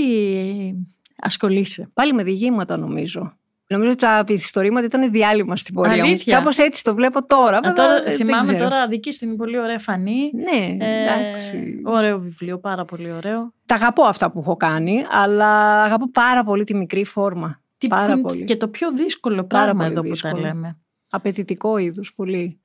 ασχολείσαι; 1.15 1.89
Πάλι 1.93 2.13
με 2.13 2.23
διηγήματα 2.23 2.77
νομίζω. 2.77 3.37
Νομίζω 3.67 3.91
ότι 3.91 3.99
τα 3.99 4.23
ιστορήματα 4.27 4.85
ήταν 4.85 5.11
διάλειμμα 5.11 5.55
στην 5.55 5.73
πορεία 5.73 6.03
Αλήθεια; 6.03 6.35
μου. 6.35 6.39
Κάπως 6.39 6.57
έτσι 6.57 6.83
το 6.83 6.93
βλέπω 6.95 7.25
τώρα. 7.25 7.57
Α, 7.57 7.61
βέβαια, 7.63 7.73
τώρα, 7.73 8.01
δεν 8.01 8.15
θυμάμαι 8.15 8.53
ξέρω. 8.53 8.69
τώρα 8.69 8.87
δική 8.87 9.11
στην 9.11 9.37
πολύ 9.37 9.59
ωραία 9.59 9.79
φανή. 9.79 10.31
Ναι, 10.33 10.85
Ε, 10.85 11.01
εντάξει. 11.03 11.81
ωραίο 11.85 12.19
βιβλίο, 12.19 12.59
πάρα 12.59 12.85
πολύ 12.85 13.11
ωραίο. 13.11 13.53
Τα 13.65 13.75
αγαπώ 13.75 14.03
αυτά 14.03 14.31
που 14.31 14.39
έχω 14.39 14.55
κάνει, 14.55 15.05
αλλά 15.09 15.83
αγαπώ 15.83 16.11
πάρα 16.11 16.43
πολύ 16.43 16.63
τη 16.63 16.75
μικρή 16.75 17.05
φόρμα. 17.05 17.61
Τι 17.77 17.87
Πάρα 17.87 18.05
που 18.05 18.11
είναι 18.19 18.21
πολύ. 18.21 18.43
Και 18.43 18.55
το 18.57 18.67
πιο 18.67 18.91
δύσκολο 18.91 19.43
Πάρα 19.43 19.47
πράγμα 19.47 19.81
πολύ 19.81 19.91
εδώ 19.91 20.01
που 20.01 20.07
δύσκολο. 20.09 20.33
τα 20.33 20.39
λέμε. 20.39 20.77
Απαιτητικό 21.09 21.77
είδους 21.77 22.13
πολύ. 22.13 22.59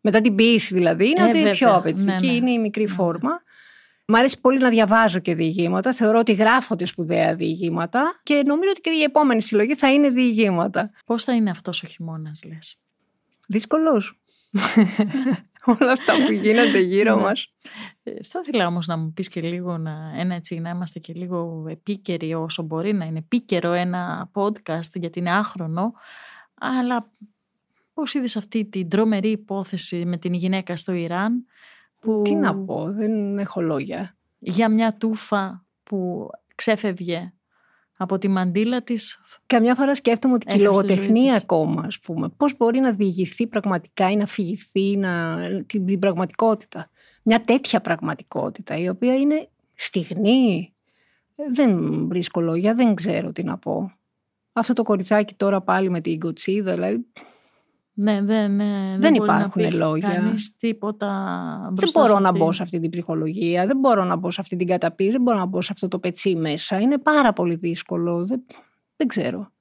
Μετά 0.00 0.20
την 0.20 0.34
ποιήση 0.34 0.74
δηλαδή, 0.74 1.08
είναι 1.08 1.20
Ε, 1.20 1.24
ότι 1.24 1.36
βέβαια. 1.36 1.52
πιο 1.52 1.74
απαιτητική 1.74 2.26
Ναι, 2.26 2.32
ναι. 2.32 2.32
είναι 2.36 2.50
η 2.50 2.58
μικρή 2.58 2.82
Ναι, 2.84 2.88
ναι. 2.88 2.94
φόρμα. 2.94 3.30
Μ' 4.06 4.14
αρέσει 4.14 4.40
πολύ 4.40 4.58
να 4.58 4.68
διαβάζω 4.68 5.18
και 5.18 5.34
διηγήματα. 5.34 5.92
Θεωρώ 5.92 6.18
ότι 6.18 6.32
γράφονται 6.32 6.84
σπουδαία 6.84 7.34
διηγήματα 7.34 8.20
και 8.22 8.42
νομίζω 8.46 8.70
ότι 8.70 8.80
και 8.80 8.90
η 8.90 9.02
επόμενη 9.02 9.42
συλλογή 9.42 9.74
θα 9.74 9.92
είναι 9.92 10.10
διηγήματα. 10.10 10.90
Πώς 11.06 11.24
θα 11.24 11.32
είναι 11.32 11.50
αυτός 11.50 11.82
ο 11.82 11.86
χειμώνας, 11.86 12.44
λες; 12.46 12.78
Δύσκολος. 13.46 14.20
Όλα 15.64 15.92
αυτά 15.92 16.12
που 16.26 16.32
γίνονται 16.32 16.78
γύρω 16.78 17.14
Ναι. 17.16 17.22
μας. 17.22 17.52
Ε, 18.02 18.10
Θα 18.22 18.40
ήθελα 18.46 18.66
όμως 18.66 18.86
να 18.86 18.96
μου 18.96 19.12
πεις 19.12 19.28
και 19.28 19.40
λίγο 19.40 19.78
να, 19.78 20.12
ένα 20.16 20.34
έτσι, 20.34 20.58
να 20.58 20.70
είμαστε 20.70 20.98
και 20.98 21.12
λίγο 21.12 21.64
επίκαιροι 21.68 22.34
όσο 22.34 22.62
μπορεί 22.62 22.92
να 22.92 23.04
είναι 23.04 23.18
επίκαιρο 23.18 23.72
ένα 23.72 24.30
podcast 24.34 24.90
γιατί 24.94 25.18
είναι 25.18 25.30
άχρονο 25.30 25.92
αλλά 26.54 27.10
πώς 27.94 28.14
είδες 28.14 28.36
αυτή 28.36 28.64
την 28.64 28.88
τρομερή 28.88 29.30
υπόθεση 29.30 30.04
με 30.04 30.16
την 30.16 30.34
γυναίκα 30.34 30.76
στο 30.76 30.92
Ιράν 30.92 31.44
που 32.00 32.20
Τι 32.24 32.34
να 32.34 32.56
πω, 32.56 32.92
δεν 32.92 33.38
έχω 33.38 33.60
λόγια. 33.60 34.16
για 34.38 34.68
μια 34.68 34.94
τούφα 34.96 35.64
που 35.82 36.28
ξέφευγε 36.54 37.32
από 38.02 38.18
τη 38.18 38.28
μαντήλα 38.28 38.82
της 38.82 39.20
Καμιά 39.46 39.74
φορά 39.74 39.94
σκέφτομαι 39.94 40.34
ότι 40.34 40.46
και 40.46 40.58
η 40.58 40.62
Έχασε 40.62 40.80
της 40.80 40.88
ζωής 40.88 40.98
λογοτεχνία 40.98 41.32
της. 41.32 41.42
ακόμα, 41.42 41.82
ας 41.86 41.98
πούμε, 41.98 42.28
πώς 42.28 42.56
μπορεί 42.56 42.80
να 42.80 42.92
διηγηθεί 42.92 43.46
πραγματικά 43.46 44.10
ή 44.10 44.16
να 44.16 44.26
φυγηθεί 44.26 44.96
να... 44.96 45.36
την, 45.66 45.86
την 45.86 45.98
πραγματικότητα. 45.98 46.90
Μια 47.22 47.44
τέτοια 47.44 47.80
πραγματικότητα, 47.80 48.76
η 48.76 48.88
οποία 48.88 49.16
είναι 49.16 49.48
στιγνή. 49.74 50.74
Ε, 51.36 51.42
Δεν 51.52 52.06
βρίσκω 52.08 52.40
λόγια, 52.40 52.74
δεν 52.74 52.94
ξέρω 52.94 53.32
τι 53.32 53.42
να 53.42 53.58
πω. 53.58 53.92
Αυτό 54.52 54.72
το 54.72 54.82
κοριτσάκι 54.82 55.34
τώρα 55.34 55.60
πάλι 55.60 55.90
με 55.90 56.00
την 56.00 56.20
κοτσίδα, 56.20 56.72
δηλαδή 56.72 57.06
ναι, 58.02 58.22
δεν, 58.22 58.54
ναι, 58.54 58.96
Δεν 58.98 59.12
μπορεί 59.12 59.28
να 59.30 59.36
υπάρχουν 59.36 59.62
πει 59.68 59.72
λόγια. 59.72 60.08
κανείς 60.08 60.56
τίποτα 60.56 61.06
δεν 61.64 61.72
μπροστά 61.72 62.00
μπορώ 62.00 62.12
σε 62.14 62.20
να 62.20 62.28
αυτή. 62.28 62.38
μπω 62.38 62.52
σε 62.52 62.62
αυτή 62.62 62.80
την 62.80 62.90
ψυχολογία, 62.90 63.66
δεν 63.66 63.78
μπορώ 63.78 64.04
να 64.04 64.16
μπω 64.16 64.30
σε 64.30 64.40
αυτή 64.40 64.56
την 64.56 64.66
καταπίεση, 64.66 65.12
δεν 65.12 65.22
μπορώ 65.22 65.38
να 65.38 65.46
μπω 65.46 65.62
σε 65.62 65.72
αυτό 65.72 65.88
το 65.88 65.98
πετσί 65.98 66.36
μέσα. 66.36 66.80
Είναι 66.80 66.98
πάρα 66.98 67.32
πολύ 67.32 67.54
δύσκολο, 67.54 68.26
δεν, 68.26 68.42
δεν 68.96 69.06
ξέρω. 69.06 69.52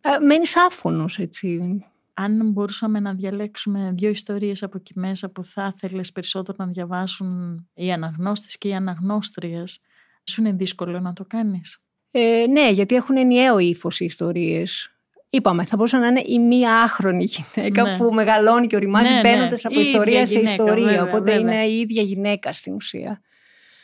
Ε, 0.00 0.18
μένεις 0.24 0.56
άφωνος, 0.56 1.18
έτσι. 1.18 1.84
Αν 2.14 2.50
μπορούσαμε 2.50 3.00
να 3.00 3.14
διαλέξουμε 3.14 3.92
δύο 3.96 4.10
ιστορίες 4.10 4.62
από 4.62 4.76
εκεί 4.76 4.92
μέσα 4.98 5.30
που 5.30 5.44
θα 5.44 5.72
ήθελες 5.76 6.12
περισσότερο 6.12 6.56
να 6.60 6.66
διαβάσουν 6.66 7.68
οι 7.74 7.92
αναγνώστες 7.92 8.58
και 8.58 8.68
οι 8.68 8.74
αναγνώστριες, 8.74 9.80
σου 10.24 10.40
είναι 10.40 10.52
δύσκολο 10.52 11.00
να 11.00 11.12
το 11.12 11.24
κάνεις; 11.28 11.82
Ε, 12.10 12.44
ναι, 12.50 12.70
γιατί 12.70 12.94
έχουν 12.94 13.16
ενιαίο 13.16 13.58
ύφος 13.58 14.00
οι 14.00 14.04
ιστορίες. 14.04 14.94
Είπαμε, 15.30 15.64
θα 15.64 15.76
μπορούσε 15.76 15.96
να 15.96 16.06
είναι 16.06 16.22
η 16.26 16.38
μία 16.38 16.82
άχρονη 16.82 17.24
γυναίκα 17.24 17.82
Ναι. 17.82 17.96
που 17.96 18.14
μεγαλώνει 18.14 18.66
και 18.66 18.76
οριμάζει 18.76 19.12
Ναι, 19.12 19.20
ναι. 19.20 19.20
μπαίνοντα 19.20 19.56
από 19.62 19.74
Η 19.74 19.80
ίδια 19.80 19.90
ιστορία 19.90 20.26
σε 20.26 20.32
γυναίκα, 20.38 20.50
ιστορία. 20.50 20.84
βέβαια, 20.84 21.02
οπότε 21.02 21.32
βέβαια. 21.32 21.38
είναι 21.62 21.66
η 21.66 21.78
ίδια 21.80 22.02
γυναίκα 22.02 22.52
στην 22.52 22.74
ουσία. 22.74 23.20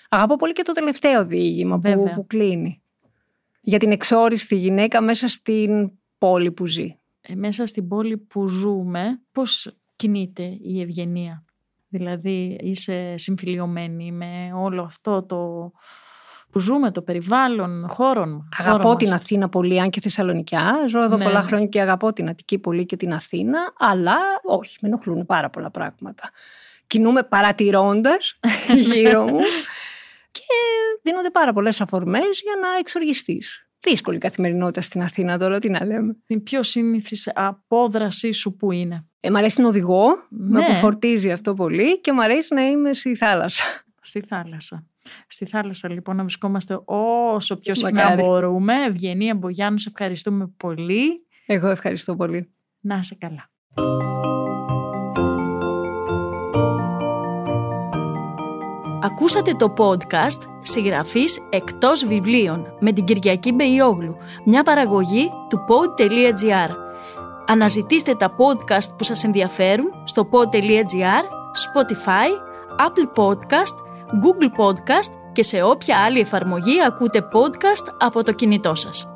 Αγαπώ 0.09 0.37
πολύ 0.37 0.52
και 0.52 0.62
το 0.62 0.72
τελευταίο 0.72 1.26
διήγημα 1.26 1.74
που, 1.74 1.80
Βέβαια. 1.80 2.14
που 2.14 2.26
κλείνει. 2.26 2.80
Για 3.61 3.78
την 3.78 3.90
εξόριστη 3.90 4.56
γυναίκα 4.56 5.00
μέσα 5.00 5.28
στην 5.28 5.90
πόλη 6.18 6.52
που 6.52 6.66
ζει. 6.66 6.96
Ε, 7.20 7.35
μέσα 7.35 7.66
στην 7.66 7.88
πόλη 7.88 8.16
που 8.16 8.46
ζούμε, 8.48 9.20
πώς 9.32 9.76
κινείται 9.96 10.59
η 10.62 10.80
ευγενία; 10.80 11.44
Δηλαδή 11.88 12.59
είσαι 12.62 13.14
συμφιλιωμένη 13.16 14.12
με 14.12 14.50
όλο 14.54 14.82
αυτό 14.82 15.22
το 15.22 15.72
που 16.50 16.59
ζούμε, 16.61 16.90
το 16.90 17.02
περιβάλλον, 17.02 17.87
χώρον. 17.88 18.48
Αγαπώ 18.59 18.82
χώρο 18.82 18.96
την 18.96 19.11
μας. 19.11 19.20
Αθήνα 19.20 19.48
πολύ, 19.48 19.80
αν 19.80 19.90
και 19.90 20.00
Θεσσαλονικιά. 20.00 20.85
Ζω 20.88 21.02
εδώ 21.02 21.16
Ναι. 21.16 21.24
πολλά 21.24 21.42
χρόνια 21.42 21.66
και 21.66 21.80
αγαπώ 21.80 22.12
την 22.12 22.28
Αττική 22.28 22.59
πολύ 22.59 22.87
και 22.87 22.96
την 22.96 23.12
Αθήνα. 23.12 23.59
Αλλά 23.78 24.16
όχι, 24.42 24.78
με 24.80 24.88
ενοχλούν 24.88 25.26
πάρα 25.26 25.50
πολλά 25.50 25.70
πράγματα. 25.70 26.30
Κινούμε 26.87 27.22
παρατηρώντας 27.22 28.38
γύρω 28.92 29.22
μου 29.22 29.38
και 30.30 30.42
δίνονται 31.02 31.30
πάρα 31.30 31.52
πολλές 31.52 31.80
αφορμές 31.80 32.40
για 32.42 32.52
να 32.62 32.78
εξοργιστείς. 32.78 33.61
Δύσκολη 33.80 34.18
καθημερινότητα 34.18 34.80
στην 34.80 35.02
Αθήνα 35.02 35.38
τώρα, 35.38 35.59
τι 35.59 35.68
να 35.68 35.85
λέμε. 35.85 36.16
Την 36.26 36.42
πιο 36.42 36.62
σύνηθις 36.62 37.30
απόδρασή 37.35 38.32
σου 38.32 38.56
που 38.56 38.72
είναι. 38.72 39.04
Ε, 39.20 39.30
μ' 39.30 39.37
αρέσει 39.37 39.61
να 39.61 39.68
οδηγώ, 39.68 40.06
με 40.30 40.59
Ναι. 40.59 40.64
αποφορτίζει 40.66 41.30
αυτό 41.32 41.54
πολύ 41.54 42.00
και 42.00 42.12
μ' 42.12 42.20
αρέσει 42.20 42.54
να 42.54 42.62
είμαι 42.66 42.92
στη 42.94 43.16
θάλασσα. 43.16 43.64
Στη 44.00 44.20
θάλασσα. 44.20 44.85
Στη 45.26 45.46
θάλασσα 45.46 45.90
λοιπόν 45.90 46.16
να 46.16 46.22
βρισκόμαστε 46.22 46.80
όσο 46.84 47.56
πιο 47.56 47.74
συχνά 47.74 48.02
Μακάρι. 48.02 48.22
μπορούμε. 48.22 48.84
Ευγενία 48.84 49.34
Μπογιάννου, 49.34 49.78
σε 49.78 49.88
ευχαριστούμε 49.88 50.52
πολύ. 50.56 51.26
Εγώ 51.46 51.68
ευχαριστώ 51.68 52.16
πολύ. 52.16 52.50
Να 52.80 52.96
είσαι 52.96 53.16
καλά. 53.20 53.50
Ακούσατε 59.02 59.52
το 59.52 59.74
podcast 59.76 60.42
«Συγγραφής 60.62 61.38
εκτός 61.50 62.06
βιβλίων» 62.06 62.76
με 62.80 62.92
την 62.92 63.04
Κυριακή 63.04 63.52
Μπεϊόγλου, 63.52 64.16
μια 64.44 64.62
παραγωγή 64.62 65.30
του 65.48 65.58
pod.gr. 65.68 66.70
Αναζητήστε 67.46 68.14
τα 68.14 68.34
podcast 68.36 68.96
που 68.98 69.04
σας 69.04 69.24
ενδιαφέρουν 69.24 69.86
στο 70.04 70.28
pod.gr, 70.32 71.24
Spotify, 71.64 72.28
Apple 72.86 73.22
Podcast, 73.24 73.86
Google 74.22 74.50
Podcast 74.61 75.12
και 75.33 75.42
σε 75.42 75.62
όποια 75.62 75.98
άλλη 75.98 76.20
εφαρμογή 76.20 76.83
ακούτε 76.87 77.29
podcast 77.33 77.94
από 77.98 78.22
το 78.22 78.33
κινητό 78.33 78.74
σας. 78.74 79.11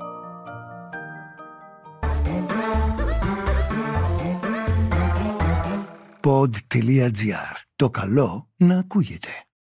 Pod.gr. 6.21 7.55
Το 7.77 7.91
καλό 7.91 8.49
να 8.57 8.79
ακούγεται. 8.79 9.29